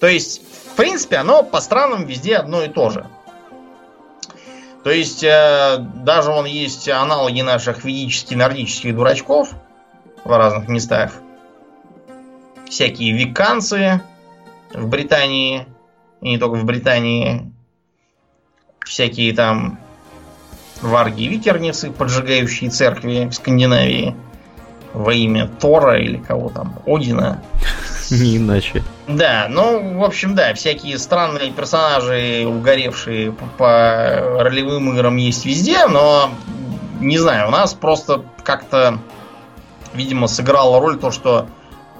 [0.00, 0.42] То есть
[0.72, 3.04] в принципе, оно по странам везде одно и то же.
[4.84, 9.50] То есть, э, даже он есть аналоги наших ведических нордических дурачков
[10.24, 11.12] в разных местах.
[12.68, 14.02] Всякие виканцы
[14.72, 15.66] в Британии,
[16.20, 17.52] и не только в Британии.
[18.84, 19.78] Всякие там
[20.80, 24.16] варги и викерницы, поджигающие церкви в Скандинавии
[24.92, 27.42] во имя Тора или кого там, Одина.
[28.10, 28.82] Не иначе.
[29.06, 36.30] Да, ну, в общем, да, всякие странные персонажи, угоревшие по ролевым играм есть везде, но
[37.00, 38.98] не знаю, у нас просто как-то,
[39.94, 41.48] видимо, сыграла роль то, что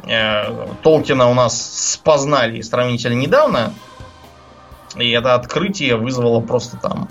[0.05, 3.75] э, Толкина у нас спознали сравнительно недавно,
[4.97, 7.09] и это открытие вызвало просто там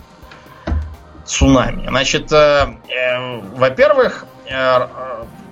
[1.25, 1.87] цунами.
[1.87, 4.87] Значит, э, э, во-первых, э,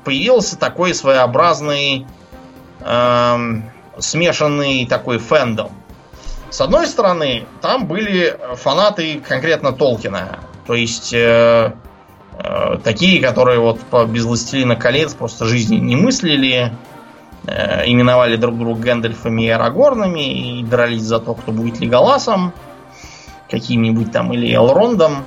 [0.03, 2.05] появился такой своеобразный
[2.79, 3.37] э,
[3.97, 5.71] смешанный такой фэндом.
[6.49, 10.39] С одной стороны, там были фанаты конкретно Толкина.
[10.65, 11.73] То есть э,
[12.33, 16.73] э, такие, которые вот по без «Властелина колец» просто жизни не мыслили,
[17.45, 22.53] э, именовали друг друга Гэндальфами и Арагорнами и дрались за то, кто будет Леголасом
[23.49, 25.25] каким-нибудь там или Элрондом.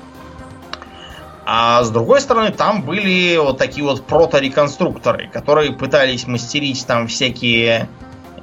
[1.45, 7.89] А с другой стороны, там были вот такие вот протореконструкторы, которые пытались мастерить там всякие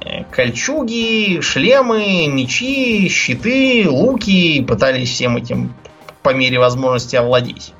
[0.04, 5.74] э, кольчуги, шлемы, мечи, щиты, луки, пытались всем этим
[6.22, 7.72] по мере возможности овладеть.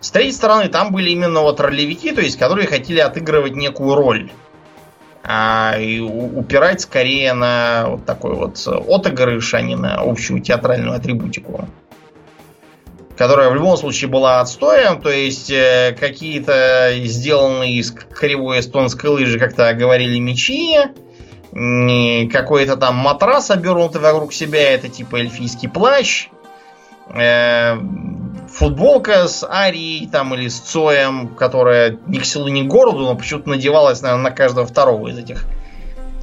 [0.00, 4.30] С третьей стороны, там были именно вот ролевики, то есть, которые хотели отыгрывать некую роль.
[5.26, 11.66] А, и упирать скорее на вот такой вот отыгрыш, а не на общую театральную атрибутику
[13.16, 19.38] которая в любом случае была отстоем, то есть э, какие-то сделанные из кривой эстонской лыжи,
[19.38, 20.76] как-то говорили, мечи,
[21.52, 26.28] какой-то там матрас, обернутый вокруг себя, это типа эльфийский плащ,
[27.14, 27.76] э,
[28.52, 33.14] футболка с Арией там или с Цоем, которая ни к селу, ни к городу, но
[33.14, 35.46] почему-то надевалась, наверное, на каждого второго из этих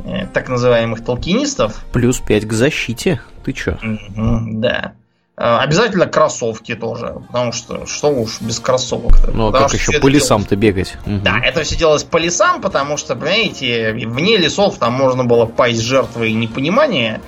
[0.03, 1.83] э, так называемых толкинистов.
[1.93, 3.21] Плюс 5 к защите.
[3.45, 3.77] Ты чё?
[3.81, 4.93] Угу, да.
[5.41, 9.31] Э, обязательно кроссовки тоже, потому что что уж без кроссовок-то.
[9.31, 10.97] Ну а как еще по лесам-то бегать?
[11.07, 11.21] Угу.
[11.23, 15.81] Да, это все делалось по лесам, потому что, понимаете, вне лесов там можно было пасть
[15.81, 17.21] жертвой непонимания.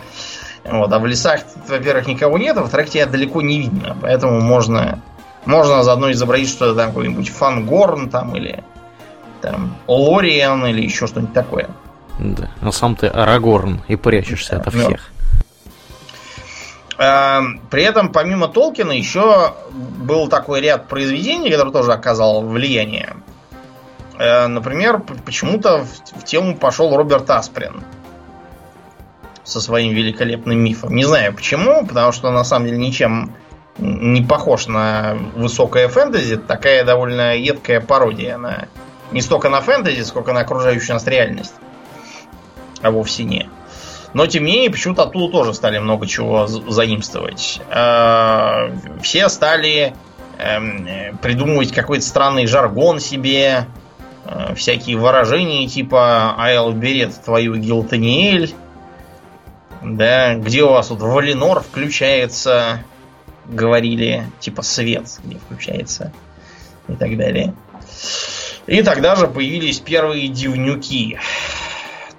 [0.64, 3.98] Вот, а в лесах, во-первых, никого нет, а во-вторых, тебя далеко не видно.
[4.00, 5.02] Поэтому можно,
[5.46, 8.64] можно заодно изобразить, что это там какой-нибудь фангорн там или
[9.42, 11.72] там Лориан или еще что-нибудь такое.
[12.20, 15.13] Да, а сам ты Арагорн и прячешься да, от всех.
[17.04, 23.16] Эм, при этом, помимо Толкина, еще был такой ряд произведений, который тоже оказал влияние.
[24.18, 25.86] Э, например, почему-то
[26.16, 27.84] в тему пошел Роберт Асприн
[29.44, 30.96] со своим великолепным мифом.
[30.96, 33.36] Не знаю почему, потому что на самом деле ничем
[33.78, 36.38] не похож на высокое фэнтези.
[36.38, 38.70] Такая довольно едкая пародия на
[39.12, 41.56] не столько на фэнтези, сколько на окружающую нас реальность.
[42.82, 43.50] А вовсе не.
[44.14, 47.62] Но, тем не менее, почему-то оттуда тоже стали много чего заимствовать.
[47.70, 49.96] Э, все стали
[50.38, 53.66] эм, придумывать какой-то странный жаргон себе,
[54.26, 58.54] э, всякие выражения типа «Айл берет твою Гилтаниэль»,
[59.82, 62.84] да, где у вас тут Валинор включается,
[63.46, 66.14] говорили, типа свет, где включается,
[66.88, 67.54] и так далее.
[68.66, 71.20] И тогда же появились первые дивнюки.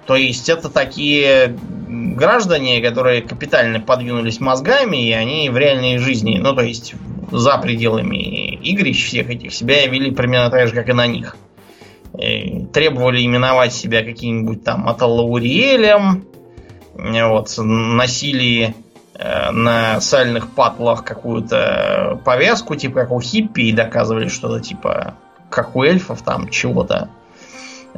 [0.05, 6.53] То есть это такие граждане, которые капитально подвинулись мозгами, и они в реальной жизни, ну
[6.53, 6.93] то есть
[7.31, 11.37] за пределами игрищ всех этих, себя вели примерно так же, как и на них.
[12.17, 16.25] И требовали именовать себя каким-нибудь там Аталауриелем,
[16.93, 18.75] вот, носили
[19.15, 25.15] э, на сальных патлах какую-то повязку, типа как у хиппи, и доказывали что-то типа
[25.49, 27.09] как у эльфов там чего-то.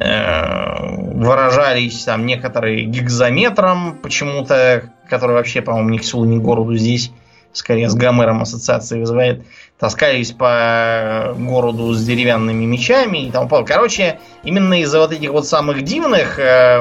[0.00, 6.76] Э, выражались там некоторые гигзометром почему-то, который вообще, по-моему, ни к селу, ни к городу
[6.76, 7.10] здесь,
[7.52, 9.42] скорее с Гомером ассоциации вызывает,
[9.76, 13.74] таскались по городу с деревянными мечами и тому подобное.
[13.74, 16.80] Короче, именно из-за вот этих вот самых дивных э,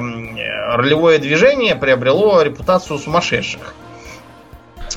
[0.76, 3.74] ролевое движение приобрело репутацию сумасшедших.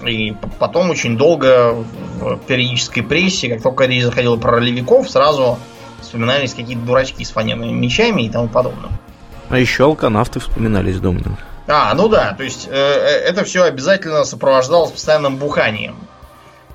[0.07, 5.59] И потом очень долго в периодической прессе, как только речь заходила про ролевиков, сразу
[6.01, 8.91] вспоминались какие-то дурачки с фанерными мечами и тому подобное.
[9.49, 11.37] А еще алканавты вспоминались Домнином.
[11.67, 15.97] А, ну да, то есть э, э, это все обязательно сопровождалось постоянным буханием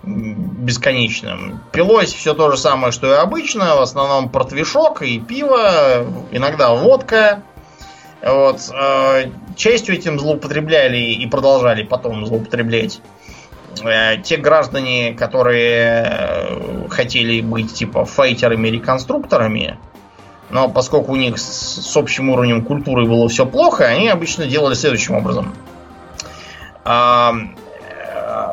[0.03, 1.59] бесконечным.
[1.71, 7.41] Пилось все то же самое, что и обычно, в основном портвишок и пиво, иногда водка.
[8.21, 8.59] Вот.
[8.73, 13.01] Э, частью этим злоупотребляли и продолжали потом злоупотреблять
[14.23, 19.77] те граждане, которые э, хотели быть типа файтерами или конструкторами,
[20.49, 24.73] но поскольку у них с, с общим уровнем культуры было все плохо, они обычно делали
[24.73, 25.53] следующим образом.
[26.85, 27.31] Э,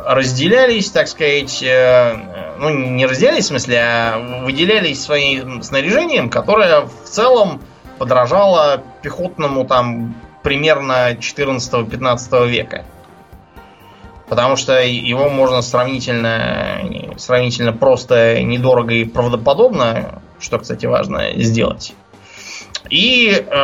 [0.07, 1.65] разделялись, так сказать,
[2.59, 7.61] ну не разделялись в смысле, а выделялись своим снаряжением, которое в целом
[7.99, 12.85] подражало пехотному там примерно 14-15 века.
[14.29, 16.81] Потому что его можно сравнительно,
[17.19, 21.95] сравнительно просто, недорого и правдоподобно, что, кстати, важно, сделать.
[22.91, 23.55] И э,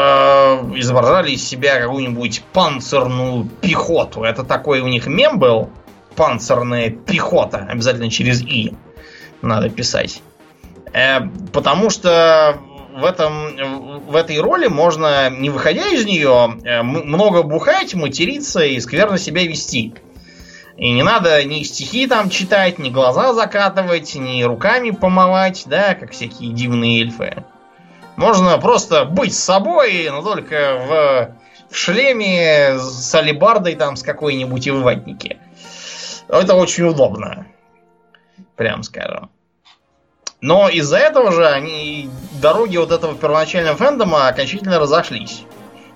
[0.76, 4.22] изображали из себя какую-нибудь панцирную пехоту.
[4.22, 5.70] Это такой у них мем был.
[6.14, 7.66] Панцирная пехота.
[7.68, 8.74] Обязательно через И
[9.42, 10.22] надо писать.
[10.92, 11.20] Э,
[11.52, 12.58] потому что
[12.94, 18.80] в, этом, в этой роли можно, не выходя из нее, э, много бухать, материться и
[18.80, 19.94] скверно себя вести.
[20.78, 26.12] И не надо ни стихи там читать, ни глаза закатывать, ни руками помывать, да, как
[26.12, 27.44] всякие дивные эльфы.
[28.14, 31.34] Можно просто быть собой, но только
[31.68, 35.38] в, в шлеме с алибардой там с какой-нибудь и в ватнике.
[36.28, 37.48] Это очень удобно.
[38.54, 39.30] Прям скажем.
[40.40, 42.08] Но из-за этого же они
[42.40, 45.42] дороги вот этого первоначального фэндома окончательно разошлись.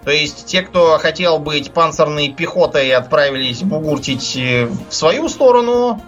[0.05, 6.03] То есть те, кто хотел быть панцирной пехотой, отправились бугуртить в свою сторону.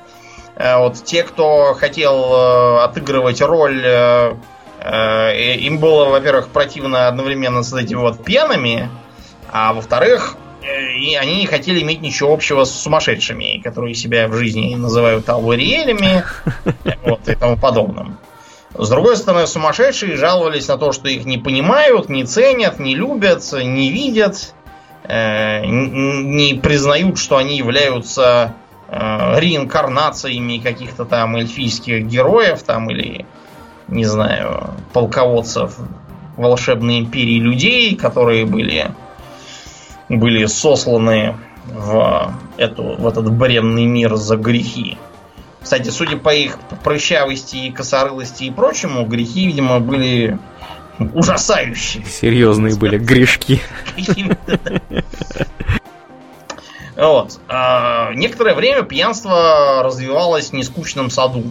[0.57, 4.35] Э, вот те, кто хотел э, отыгрывать роль, э,
[5.61, 8.91] им было, во-первых, противно одновременно с этими вот пьяными,
[9.51, 14.75] а во-вторых, и они не хотели иметь ничего общего с сумасшедшими, которые себя в жизни
[14.75, 16.25] называют ауэриэлями
[17.05, 18.19] вот, и тому подобным.
[18.77, 23.45] С другой стороны, сумасшедшие жаловались на то, что их не понимают, не ценят, не любят,
[23.53, 24.53] не видят,
[25.05, 28.55] э, не признают, что они являются
[28.89, 33.27] э, реинкарнациями каких-то там эльфийских героев там или,
[33.87, 35.77] не знаю, полководцев
[36.37, 38.91] волшебной империи людей, которые были
[40.09, 44.99] были сосланы в, эту, в этот бренный мир за грехи.
[45.65, 50.39] Кстати, судя по их прыщавости и косорылости и прочему, грехи, видимо, были
[51.15, 52.05] ужасающие.
[52.05, 53.61] Серьезные были грешки.
[56.97, 57.41] Вот.
[57.49, 61.51] А, некоторое время пьянство развивалось в нескучном саду,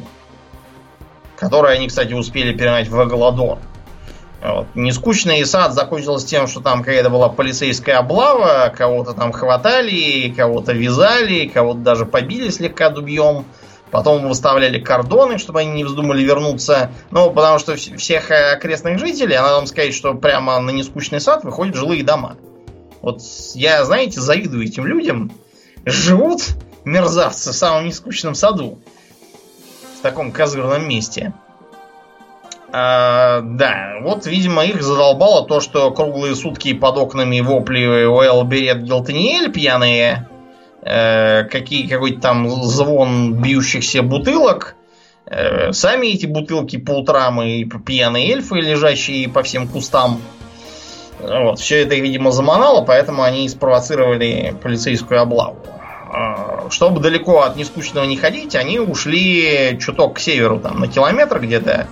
[1.35, 3.57] которое они, кстати, успели перенять в Эголодор.
[4.41, 4.67] Вот.
[4.75, 11.47] Нескучный сад закончился тем, что там какая-то была полицейская облава, кого-то там хватали, кого-то вязали,
[11.47, 13.45] кого-то даже побили слегка дубьем.
[13.93, 16.89] Потом выставляли кордоны, чтобы они не вздумали вернуться.
[17.11, 21.75] Ну, потому что всех окрестных жителей, надо вам сказать, что прямо на нескучный сад выходят
[21.75, 22.37] жилые дома.
[23.03, 23.21] Вот
[23.53, 25.31] я, знаете, завидую этим людям.
[25.85, 26.41] Живут
[26.85, 28.79] мерзавцы в самом нескучном саду.
[29.99, 31.31] В таком козырном месте.
[32.71, 38.81] А, да, вот, видимо, их задолбало то, что круглые сутки под окнами вопли Уэлл Берет
[38.81, 40.27] Гелтаниэль пьяные,
[40.85, 44.75] э, какие, какой-то там звон бьющихся бутылок,
[45.25, 50.21] э, сами эти бутылки по утрам и пьяные эльфы, лежащие по всем кустам.
[51.19, 55.57] Вот, все это, видимо, заманало, поэтому они спровоцировали полицейскую облаву.
[56.15, 61.39] А, чтобы далеко от нескучного не ходить, они ушли чуток к северу, там, на километр
[61.39, 61.87] где-то,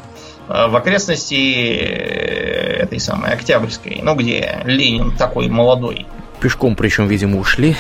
[0.52, 6.06] Э, в окрестности э, этой самой Октябрьской, ну, где Ленин такой молодой.
[6.42, 7.76] Пешком, причем, видимо, ушли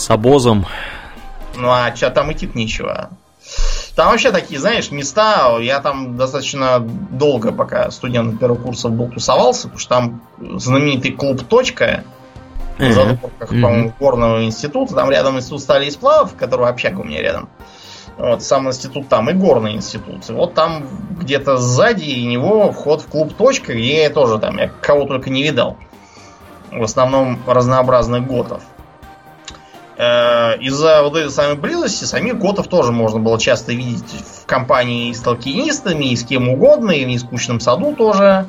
[0.00, 0.66] с обозом.
[1.56, 3.10] Ну, а что там идти нечего.
[3.94, 9.68] Там вообще такие, знаешь, места, я там достаточно долго, пока студент первого курса был, тусовался,
[9.68, 10.22] потому что там
[10.58, 12.04] знаменитый клуб «Точка»,
[12.78, 17.20] в задворках, по-моему, горного института, там рядом институт стали и сплавов, который общага у меня
[17.20, 17.50] рядом.
[18.16, 20.28] Вот, сам институт там и горный институт.
[20.30, 20.86] И вот там
[21.18, 25.42] где-то сзади него вход в клуб «Точка», где я тоже там, я кого только не
[25.42, 25.76] видал.
[26.70, 28.62] В основном разнообразных готов.
[30.02, 35.12] Э, из-за вот этой самой близости самих готов тоже можно было часто видеть в компании
[35.12, 38.46] с толкинистами, и с кем угодно, и в нескучном саду тоже.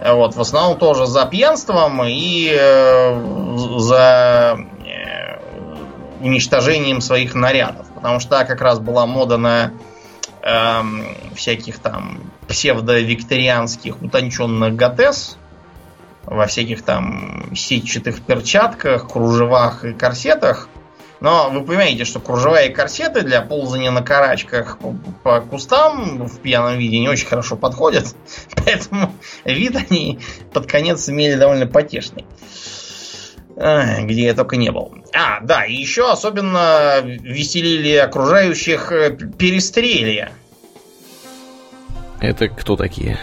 [0.00, 4.60] Э, вот, в основном тоже за пьянством и э, за
[6.20, 7.86] уничтожением своих нарядов.
[7.96, 9.72] Потому что как раз была мода на
[10.42, 11.04] эм,
[11.34, 15.37] всяких там псевдо-викторианских утонченных готес
[16.30, 20.68] во всяких там сетчатых перчатках, кружевах и корсетах.
[21.20, 24.78] Но вы понимаете, что кружева и корсеты для ползания на карачках
[25.24, 28.14] по, кустам в пьяном виде не очень хорошо подходят.
[28.56, 29.12] Поэтому
[29.44, 30.20] вид они
[30.52, 32.24] под конец имели довольно потешный
[33.58, 34.94] где я только не был.
[35.12, 40.30] А, да, и еще особенно веселили окружающих э, перестрелья.
[42.20, 43.18] Это кто такие?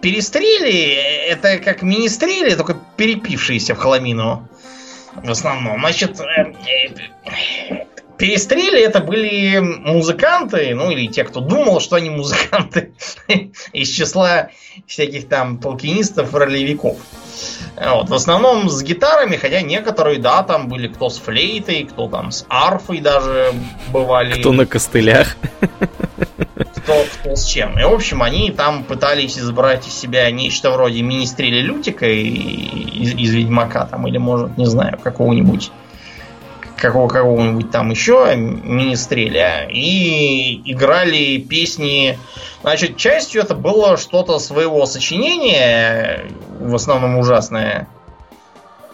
[0.00, 0.94] Перестрели
[1.28, 4.48] это как министрели, только перепившиеся в хламину.
[5.14, 5.80] В основном.
[5.80, 6.52] Значит, э,
[7.26, 7.84] э,
[8.18, 12.92] перестрели это были музыканты, ну или те, кто думал, что они музыканты,
[13.72, 14.50] из числа
[14.86, 16.98] всяких там толкинистов, ролевиков.
[17.76, 22.30] Вот, в основном с гитарами, хотя некоторые, да, там были кто с флейтой, кто там
[22.30, 23.52] с арфой даже
[23.88, 24.40] бывали.
[24.40, 25.36] Кто на костылях.
[26.86, 27.76] Кто, кто с чем.
[27.80, 33.34] И, в общем, они там пытались избрать из себя нечто вроде министреля Лютика из, из
[33.34, 35.72] Ведьмака, там, или, может, не знаю, какого-нибудь
[36.76, 42.18] какого какого-нибудь там еще министреля и играли песни.
[42.62, 46.26] Значит, частью это было что-то своего сочинения,
[46.60, 47.88] в основном ужасное.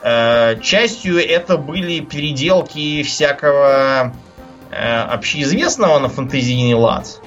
[0.03, 4.15] Э, частью это были переделки всякого
[4.71, 7.21] э, общеизвестного на фантазийный лад.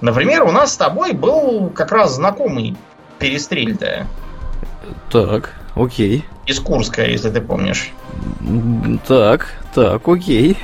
[0.00, 2.76] Например, у нас с тобой был как раз знакомый
[3.18, 4.06] перестрель-то.
[5.10, 6.24] Так, окей.
[6.46, 7.92] Из Курска, если ты помнишь.
[9.06, 10.56] Так, так, окей.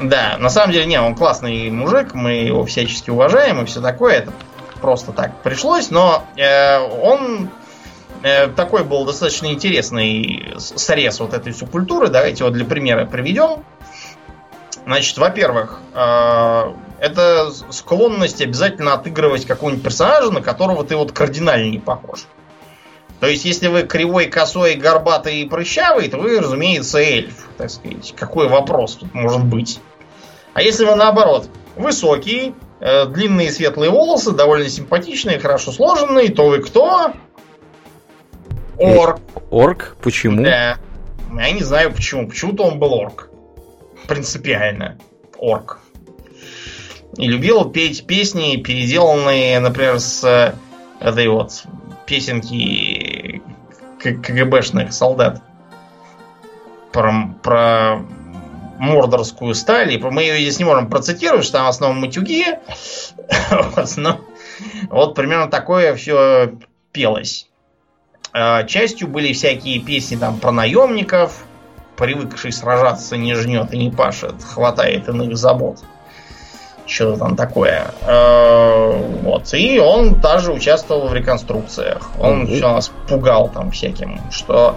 [0.00, 4.14] Да, на самом деле, не, он классный мужик, мы его всячески уважаем и все такое.
[4.14, 4.32] Это
[4.80, 7.50] просто так пришлось, но э, он
[8.22, 12.08] э, такой был достаточно интересный срез вот этой субкультуры.
[12.08, 13.64] Давайте его для примера приведем.
[14.86, 21.78] Значит, во-первых, э, это склонность обязательно отыгрывать какого-нибудь персонажа, на которого ты вот кардинально не
[21.78, 22.26] похож.
[23.20, 28.14] То есть, если вы кривой, косой, горбатый и прыщавый, то вы, разумеется, эльф, так сказать.
[28.16, 29.80] Какой вопрос тут может быть?
[30.54, 36.60] А если вы наоборот, высокий, э, длинные светлые волосы, довольно симпатичные, хорошо сложенные, то вы
[36.60, 37.12] кто?
[38.78, 39.20] Орк.
[39.50, 39.96] Орк?
[40.00, 40.42] Почему?
[40.42, 40.78] Да.
[41.34, 42.28] Я не знаю почему.
[42.28, 43.28] Почему-то он был орк.
[44.06, 44.98] Принципиально.
[45.40, 45.80] Орк.
[47.18, 50.54] И любил петь песни, переделанные, например, с э,
[51.00, 51.64] этой вот
[52.06, 53.42] песенки
[54.00, 55.42] КГБшных солдат
[56.92, 57.98] про, про
[58.78, 59.94] мордорскую сталь.
[59.94, 62.44] И мы ее здесь не можем процитировать, что там в основном матюги.
[63.50, 64.20] вот, но,
[64.88, 66.52] вот примерно такое все
[66.92, 67.48] пелось.
[68.32, 71.44] А, частью были всякие песни там про наемников,
[71.96, 75.80] привыкший сражаться не жнет и не пашет, хватает иных забот
[76.88, 77.92] что-то там такое.
[78.02, 79.52] Э, вот.
[79.54, 82.10] И он даже участвовал в реконструкциях.
[82.18, 82.56] Он mm-hmm.
[82.56, 84.76] все нас пугал там всяким, что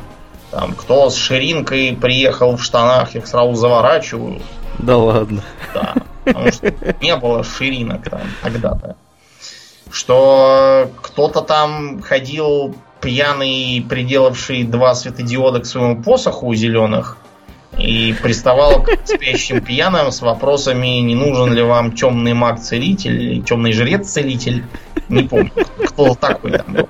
[0.52, 4.44] там кто с ширинкой приехал в штанах, их сразу заворачивают.
[4.80, 5.42] Да ладно.
[5.74, 5.96] Да.
[6.26, 8.96] Потому что не было ширинок там тогда-то.
[9.90, 17.18] Что кто-то там ходил пьяный, приделавший два светодиода к своему посоху у зеленых,
[17.78, 23.74] и приставал к спящим пьяным с вопросами, не нужен ли вам темный маг-целитель или темный
[23.74, 24.64] жрец-целитель.
[25.10, 25.52] Не помню,
[25.86, 26.90] кто такой там был.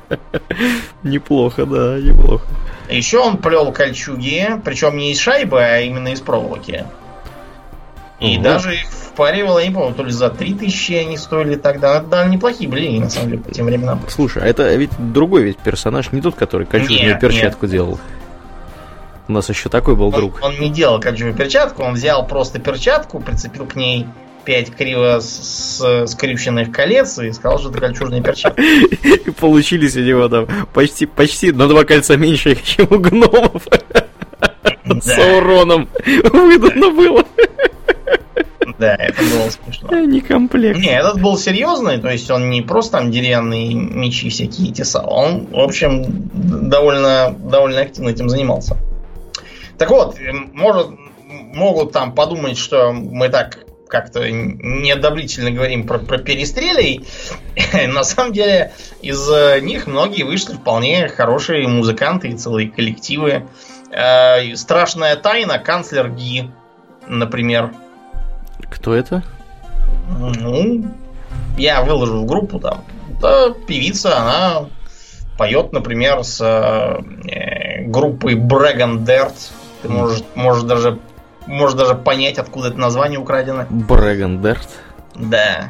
[1.04, 2.46] Неплохо, да, неплохо.
[2.90, 6.86] Еще он плел кольчуги, причем не из шайбы, а именно из проволоки.
[8.20, 8.44] И угу.
[8.44, 11.98] даже их впаривал, я не помню, то ли за 3000 они стоили тогда.
[11.98, 14.02] Это довольно неплохие были, на самом деле, по тем временам.
[14.10, 17.72] Слушай, а это ведь другой ведь персонаж, не тот, который кольчужную перчатку нет.
[17.72, 18.00] делал.
[19.32, 20.40] У нас еще такой был он, друг.
[20.42, 24.06] Он не делал кольчужную перчатку, он взял просто перчатку, прицепил к ней
[24.44, 28.60] пять криво скрюченных колец и сказал, что это кольчужные перчатки.
[29.30, 33.66] И получились у него там почти, почти на два кольца меньше, чем у гномов.
[35.02, 35.88] С уроном
[36.34, 37.24] выдано было.
[38.80, 39.98] Да, это было смешно.
[40.06, 40.78] Не комплект.
[40.78, 45.46] Не, этот был серьезный, то есть он не просто там деревянные мечи всякие тесал, он,
[45.52, 46.04] в общем,
[46.34, 48.76] довольно, довольно активно этим занимался.
[49.78, 50.18] Так вот,
[50.54, 50.90] может,
[51.28, 57.06] могут там подумать, что мы так как-то неодобрительно говорим про, про перестрелей.
[57.88, 58.72] На самом деле,
[59.02, 59.30] из
[59.62, 63.48] них многие вышли вполне хорошие музыканты и целые коллективы.
[63.92, 66.50] Э, страшная тайна, канцлер Ги,
[67.08, 67.74] например.
[68.70, 69.24] Кто это?
[70.10, 70.86] Ну,
[71.58, 72.86] я выложу в группу там.
[73.18, 74.68] Это певица, она
[75.38, 79.52] поет, например, с э, группой Брэган Дерт
[79.82, 81.00] ты можешь, можешь даже
[81.48, 83.66] можешь даже понять, откуда это название украдено.
[83.70, 84.68] Брэгендерт.
[85.16, 85.70] Да.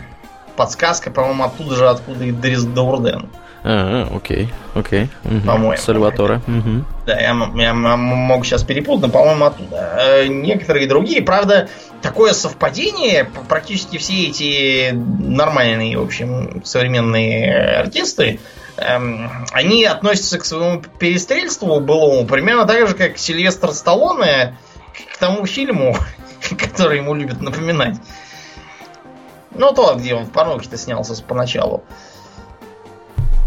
[0.55, 3.29] Подсказка, по-моему, оттуда же, откуда и Дрис Даурден.
[3.63, 5.09] А, окей, окей.
[5.23, 5.41] Угу.
[5.45, 5.77] По-моему.
[5.77, 6.41] Сальватора.
[6.47, 6.85] Угу.
[7.05, 9.99] Да, я, я могу сейчас перепутать, но, по-моему, оттуда.
[9.99, 11.69] Э, некоторые другие, правда,
[12.01, 18.39] такое совпадение, практически все эти нормальные, в общем, современные артисты,
[18.77, 24.57] эм, они относятся к своему перестрельству былому примерно так же, как Сильвестр Сталлоне
[25.13, 25.95] к тому фильму,
[26.57, 27.97] который ему любят напоминать.
[29.53, 31.83] Ну, то, где он в порноке-то снялся поначалу.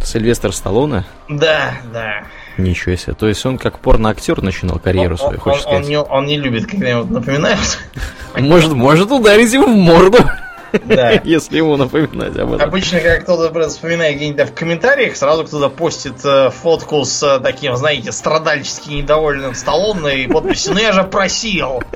[0.07, 1.05] Сильвестр Сталлоне?
[1.29, 2.25] Да, да.
[2.57, 3.15] Ничего себе.
[3.15, 5.85] То есть он как порноактер начинал карьеру свою, хочешь он, сказать?
[5.85, 7.79] Он не, он не любит, когда ему напоминают.
[8.37, 10.19] Может, может ударить его в морду.
[10.85, 11.11] Да.
[11.25, 12.69] Если ему напоминать об этом.
[12.69, 17.77] Обычно, когда кто-то вспоминает где-нибудь в комментариях, сразу кто-то постит э, фотку с э, таким,
[17.77, 21.83] знаете, страдальчески недовольным столом и подписью «Ну я же просил!»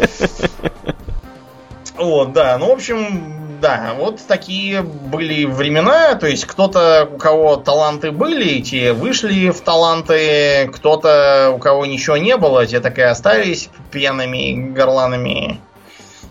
[1.97, 7.57] Вот, да, ну, в общем, да, вот такие были времена, то есть кто-то, у кого
[7.57, 13.03] таланты были, те вышли в таланты, кто-то, у кого ничего не было, те так и
[13.03, 15.61] остались пьяными горланами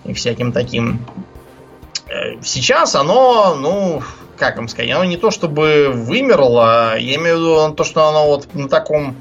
[0.05, 1.05] и всяким таким.
[2.07, 4.01] Э, Сейчас оно, ну,
[4.37, 8.27] как вам сказать, оно не то чтобы вымерло, я имею в виду то, что оно
[8.27, 9.15] вот на таком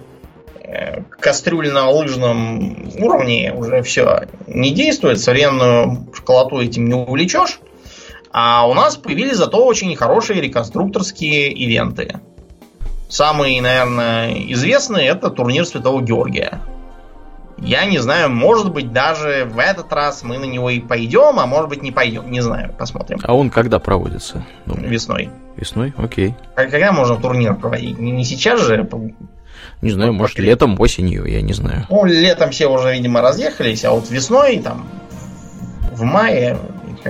[0.61, 7.61] э, кастрюльно-лыжном уровне уже все не действует, современную школоту этим не увлечешь.
[8.39, 12.21] А у нас появились зато очень хорошие реконструкторские ивенты.
[13.09, 16.61] Самый, наверное, известный это турнир Святого Георгия.
[17.57, 21.47] Я не знаю, может быть, даже в этот раз мы на него и пойдем, а
[21.47, 22.31] может быть не пойдем.
[22.31, 23.21] Не знаю, посмотрим.
[23.23, 24.45] А он когда проводится?
[24.67, 25.31] Думаю, Весной.
[25.57, 25.95] Весной?
[25.97, 26.35] Окей.
[26.57, 27.99] А когда можно турнир проводить?
[27.99, 28.87] Не, не сейчас же.
[29.81, 31.87] Не знаю, может, летом, осенью, я не знаю.
[31.89, 34.87] Ну, летом все уже, видимо, разъехались, а вот весной, там,
[35.93, 36.59] в мае,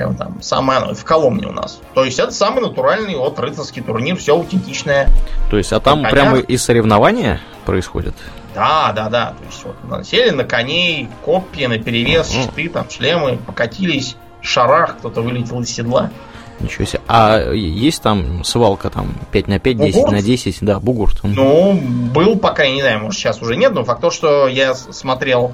[0.05, 1.81] он там, самое в Коломне у нас.
[1.94, 5.09] То есть это самый натуральный вот рыцарский турнир, все аутентичное.
[5.51, 8.14] То есть, а там На прямо и соревнования происходят?
[8.55, 9.35] Да, да, да.
[9.39, 12.43] То есть вот сели на коней, копья, на перевес, Мгм.
[12.43, 16.10] щиты, там, шлемы, покатились, шарах, кто-то вылетел из седла.
[16.59, 17.01] Ничего себе.
[17.06, 20.12] А есть там свалка там 5 на 5, 10 Бугурт?
[20.12, 20.59] на 10?
[20.62, 21.20] Да, бугурт.
[21.23, 21.74] Ну,
[22.14, 25.52] был пока, я не знаю, может сейчас уже нет, но факт то, что я смотрел,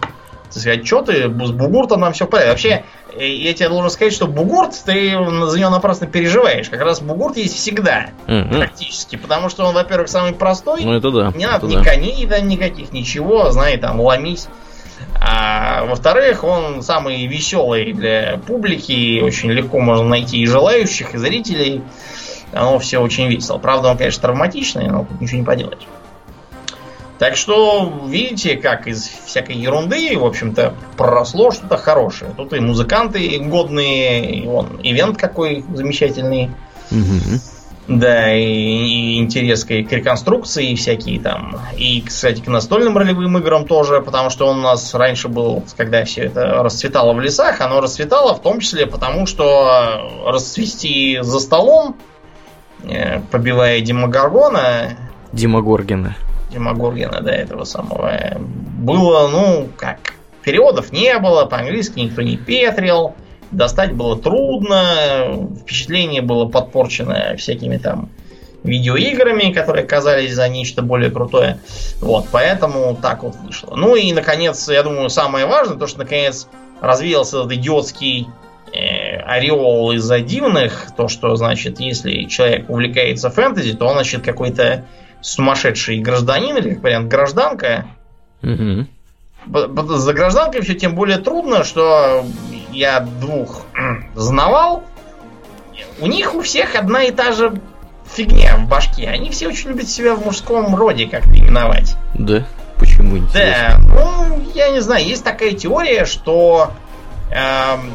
[0.52, 2.50] так сказать, отчеты, с Бугуртом нам все в порядке.
[2.50, 2.84] Вообще,
[3.16, 5.10] э, я тебе должен сказать, что Бугурт, ты
[5.46, 6.68] за него напрасно переживаешь.
[6.68, 8.50] Как раз Бугурт есть всегда, Мгм.
[8.50, 9.16] практически.
[9.16, 11.32] Потому что он, во-первых, самый простой, Ну, это да.
[11.36, 11.84] не надо это ни да.
[11.84, 14.48] коней да, никаких, ничего, знай, там, ломись.
[15.20, 21.82] А во-вторых, он самый веселый для публики, очень легко можно найти и желающих, и зрителей.
[22.52, 23.58] Оно все очень весело.
[23.58, 25.86] Правда, он, конечно, травматичный, но тут ничего не поделать.
[27.22, 32.32] Так что, видите, как из всякой ерунды, в общем-то, проросло что-то хорошее.
[32.36, 36.50] Тут и музыканты годные, и вон, ивент какой замечательный.
[36.90, 37.40] Мгм.
[37.86, 41.60] Да, и, и интерес к, к реконструкции и всякие там.
[41.76, 46.04] И, кстати, к настольным ролевым играм тоже, потому что он у нас раньше был, когда
[46.04, 51.94] все это расцветало в лесах, оно расцветало в том числе потому, что расцвести за столом,
[52.82, 54.96] э, побивая Демогоргона,
[55.32, 55.62] Дима
[56.52, 59.98] Демогоргена, да, этого самого, э, было, ну, как,
[60.42, 63.14] переводов не было, по-английски никто не петрил,
[63.50, 68.10] достать было трудно, впечатление было подпорчено всякими там
[68.64, 71.58] видеоиграми, которые казались за нечто более крутое.
[72.00, 73.74] Вот, поэтому так вот вышло.
[73.74, 76.48] Ну и, наконец, я думаю, самое важное, то, что, наконец,
[76.80, 78.28] развеялся этот идиотский
[78.72, 84.84] э, ореол из-за дивных, то, что, значит, если человек увлекается фэнтези, то он, значит, какой-то
[85.22, 87.86] сумасшедший гражданин или, как вариант, гражданка.
[88.42, 92.24] Б- За гражданкой все тем более трудно, что
[92.70, 93.62] я двух
[94.14, 94.84] знавал.
[96.00, 97.54] У них у всех одна и та же
[98.06, 99.08] фигня в башке.
[99.08, 101.96] Они все очень любят себя в мужском роде как-то именовать.
[102.14, 102.44] Да?
[102.78, 103.78] Почему интересно?
[103.78, 106.72] Да, ну, я не знаю, есть такая теория, что
[107.30, 107.92] эм,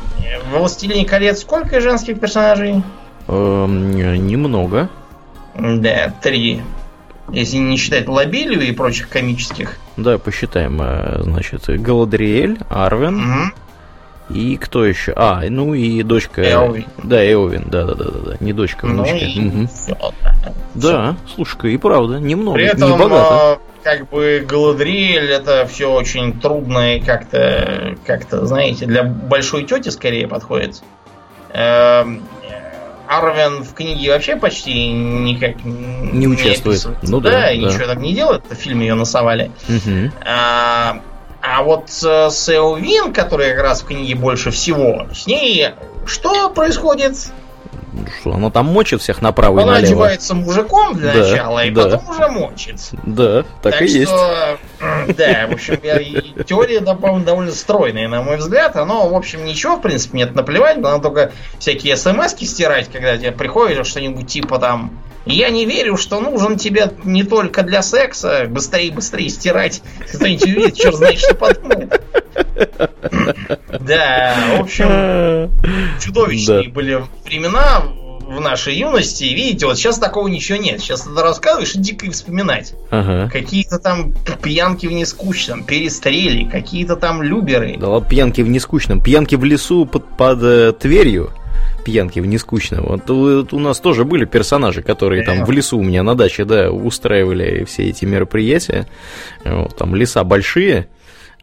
[0.49, 2.82] в «Властелине колец» сколько женских персонажей?
[3.28, 3.91] Эм,
[4.26, 4.90] немного.
[5.56, 6.62] Да, три.
[7.32, 9.78] Если не считать Лобелию и прочих комических.
[9.98, 10.80] Да, посчитаем.
[10.82, 13.54] э, Значит, Галадриэль, Арвен Мгм.
[14.30, 15.12] и кто еще?
[15.16, 16.41] А, ну и дочка.
[16.41, 16.86] Эовин.
[17.04, 18.38] Да, Эовин, да, да, да, да, да.
[18.40, 19.18] Не дочка, Ну внучка.
[19.26, 19.68] и Мгм.
[19.68, 20.54] всё, да.
[20.76, 23.60] Да, слушай-ка, и правда, немного, При этом, не богато.
[23.60, 29.90] э, как бы Галадриэль это все очень трудно и как-то, как-то, знаете, для большой тети
[29.90, 30.82] скорее подходит.
[33.08, 36.80] Арвен в книге вообще почти никак Не участвует.
[36.80, 37.10] описывается.
[37.10, 37.68] Ну да, и да.
[37.68, 38.44] ничего так не делает.
[38.50, 39.52] В фильме ее насовали.
[39.68, 40.12] Мгм.
[40.26, 41.00] А,
[41.42, 45.70] а вот э, с Эовин, которая как раз в книге больше всего, с ней
[46.06, 47.16] что происходит?
[47.99, 49.88] Ну Что, она там мочит всех направо и Она налево.
[49.88, 51.84] одевается мужиком для Да, начала, и да.
[51.84, 52.80] потом уже мочит.
[53.03, 54.07] Да, так, и есть.
[54.11, 58.76] что, м, да, в общем, я- и теория, довольно стройная, на мой взгляд.
[58.76, 60.78] Оно, в общем, ничего, в принципе, нет наплевать.
[60.78, 64.91] Надо только всякие смс стирать, когда тебе приходит что-нибудь типа там
[65.28, 68.45] я не верю, что нужен тебе не только для секса.
[68.49, 69.82] Быстрее, быстрее стирать.
[70.14, 72.02] Кто-нибудь увидит, черт знает, что подумает.
[73.82, 75.52] Да, в общем,
[75.99, 76.70] чудовищные Да.
[76.72, 77.84] были времена.
[78.28, 80.82] в нашей юности, видите, вот сейчас такого ничего нет.
[80.82, 82.74] Сейчас это рассказываешь и дико вспоминать.
[82.90, 83.30] Ага.
[83.32, 84.14] Какие-то там
[84.44, 87.78] пьянки в нескучном, перестрели, какие-то там люберы.
[87.80, 88.99] Да ладно, пьянки в нескучном.
[88.99, 91.32] Пьянки в лесу под, под э, Тверью
[91.88, 92.84] пьянки в нескучном.
[92.84, 96.44] Вот, вот у нас тоже были персонажи, которые там в лесу у меня на даче,
[96.44, 98.88] да, устраивали все эти мероприятия.
[99.46, 100.90] Вот, там леса большие,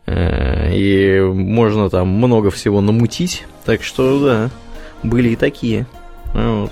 [0.05, 3.45] э, и можно там много всего намутить.
[3.65, 4.51] Так что, да,
[5.03, 5.87] были и такие.
[6.35, 6.71] Вот.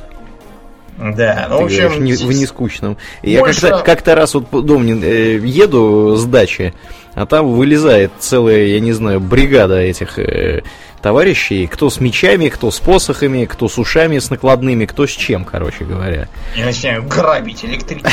[0.99, 1.89] Да, ну, в общем...
[1.89, 2.99] Говоришь, не, в нескучном.
[3.23, 3.31] Больше...
[3.31, 6.75] Я как-то, как-то раз вот, Домнин, э, еду с дачи,
[7.15, 10.63] а там вылезает целая, я не знаю, бригада этих э,
[11.03, 15.45] товарищей, кто с мечами, кто с посохами, кто с ушами с накладными, кто с чем,
[15.45, 16.29] короче говоря.
[16.57, 18.13] Я начинаю грабить электричество.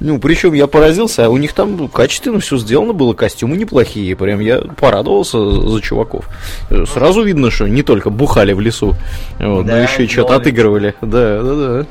[0.00, 4.40] Ну, причем я поразился, а у них там качественно все сделано было, костюмы неплохие, прям
[4.40, 6.28] я порадовался за чуваков.
[6.92, 8.94] Сразу видно, что не только бухали в лесу,
[9.38, 10.94] вот, но еще и что-то отыгрывали.
[11.00, 11.86] Да, да, да.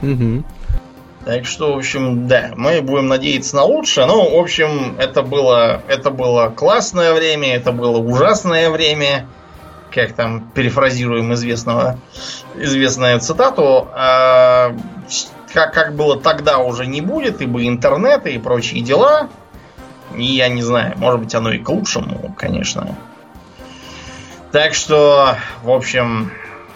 [1.26, 4.06] Так что, в общем, да, мы будем надеяться на лучшее.
[4.06, 9.28] Ну, в общем, это было, это было классное время, это было ужасное время.
[9.92, 11.98] Как там перефразируем известного,
[12.56, 13.88] известную цитату.
[13.94, 14.76] А,
[15.52, 19.30] как, как было тогда уже не будет, ибо интернет и прочие дела.
[20.16, 22.96] И я не знаю, может быть оно и к лучшему, конечно.
[24.52, 26.32] Так что, в общем,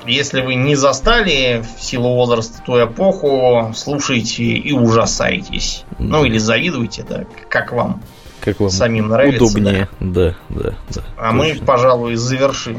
[0.05, 5.83] если вы не застали в силу возраста ту эпоху, слушайте и ужасайтесь.
[5.91, 6.05] Да.
[6.05, 8.01] Ну или завидуйте, да, как вам.
[8.41, 9.43] Как вам самим нравится.
[9.43, 10.75] Удобнее, да, да, да.
[10.89, 11.33] да а точно.
[11.33, 12.77] мы, пожалуй, завершим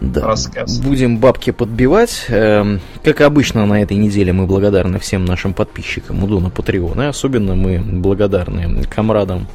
[0.00, 0.26] да.
[0.26, 0.78] рассказ.
[0.78, 2.26] Будем бабки подбивать.
[2.28, 7.08] Эм, как обычно, на этой неделе мы благодарны всем нашим подписчикам у Дона Патреона.
[7.08, 9.48] Особенно мы благодарны комрадам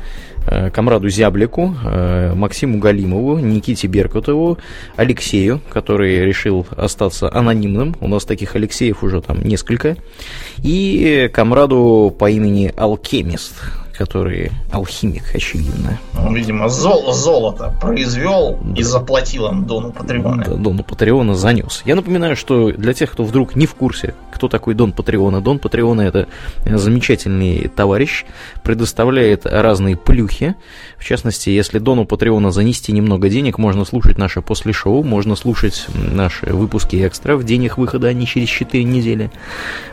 [0.73, 4.57] Камраду Зяблику, э, Максиму Галимову, Никите Беркутову,
[4.95, 7.95] Алексею, который решил остаться анонимным.
[7.99, 9.97] У нас таких Алексеев уже там несколько.
[10.63, 13.53] И Камраду по имени Алкемист,
[13.91, 15.99] который алхимик, очевидно.
[16.17, 18.79] Он, видимо, зол золото произвел да.
[18.79, 20.43] и заплатил им Дону Патреона.
[20.43, 21.81] Да, Дону Патреона занес.
[21.85, 25.59] Я напоминаю, что для тех, кто вдруг не в курсе, кто такой Дон Патреона, Дон
[25.59, 26.27] Патреона это
[26.65, 28.25] замечательный товарищ,
[28.63, 30.55] предоставляет разные плюхи.
[30.97, 35.85] В частности, если Дону Патреона занести немного денег, можно слушать наше после шоу, можно слушать
[35.93, 39.31] наши выпуски экстра в день их выхода, а не через 4 недели.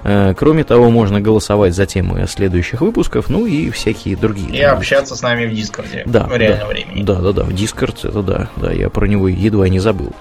[0.04, 4.58] Э, кроме того, можно голосовать за темы следующих выпусков, ну и всякие всякие другие.
[4.58, 7.02] И общаться с нами в Дискорде да, в реальном да, времени.
[7.02, 10.12] Да, да, да, в Дискорд, это да, да, я про него едва не забыл.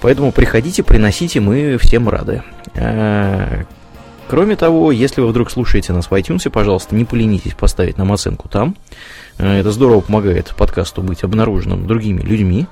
[0.00, 2.42] Поэтому приходите, приносите, мы всем рады.
[2.76, 3.64] А,
[4.28, 8.48] кроме того, если вы вдруг слушаете нас в iTunes, пожалуйста, не поленитесь поставить нам оценку
[8.48, 8.76] там.
[9.38, 12.66] А, это здорово помогает подкасту быть обнаруженным другими людьми.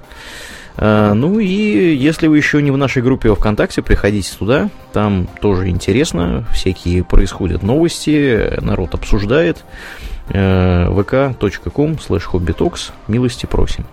[0.77, 5.29] А, ну и если вы еще не в нашей группе во ВКонтакте, приходите туда, там
[5.41, 9.65] тоже интересно, всякие происходят новости, народ обсуждает.
[10.29, 12.93] Э, vk.com slash hobbytalks.
[13.09, 13.85] Милости просим.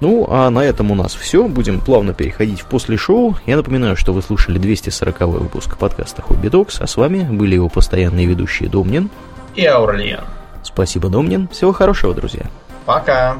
[0.00, 1.46] Ну, а на этом у нас все.
[1.46, 3.36] Будем плавно переходить в после шоу.
[3.46, 7.68] Я напоминаю, что вы слушали 240 выпуск подкаста Хобби Докс, а с вами были его
[7.68, 9.10] постоянные ведущие Домнин
[9.54, 10.24] и Аурлиен.
[10.62, 11.48] Спасибо, Домнин.
[11.48, 12.46] Всего хорошего, друзья.
[12.86, 13.36] Пока.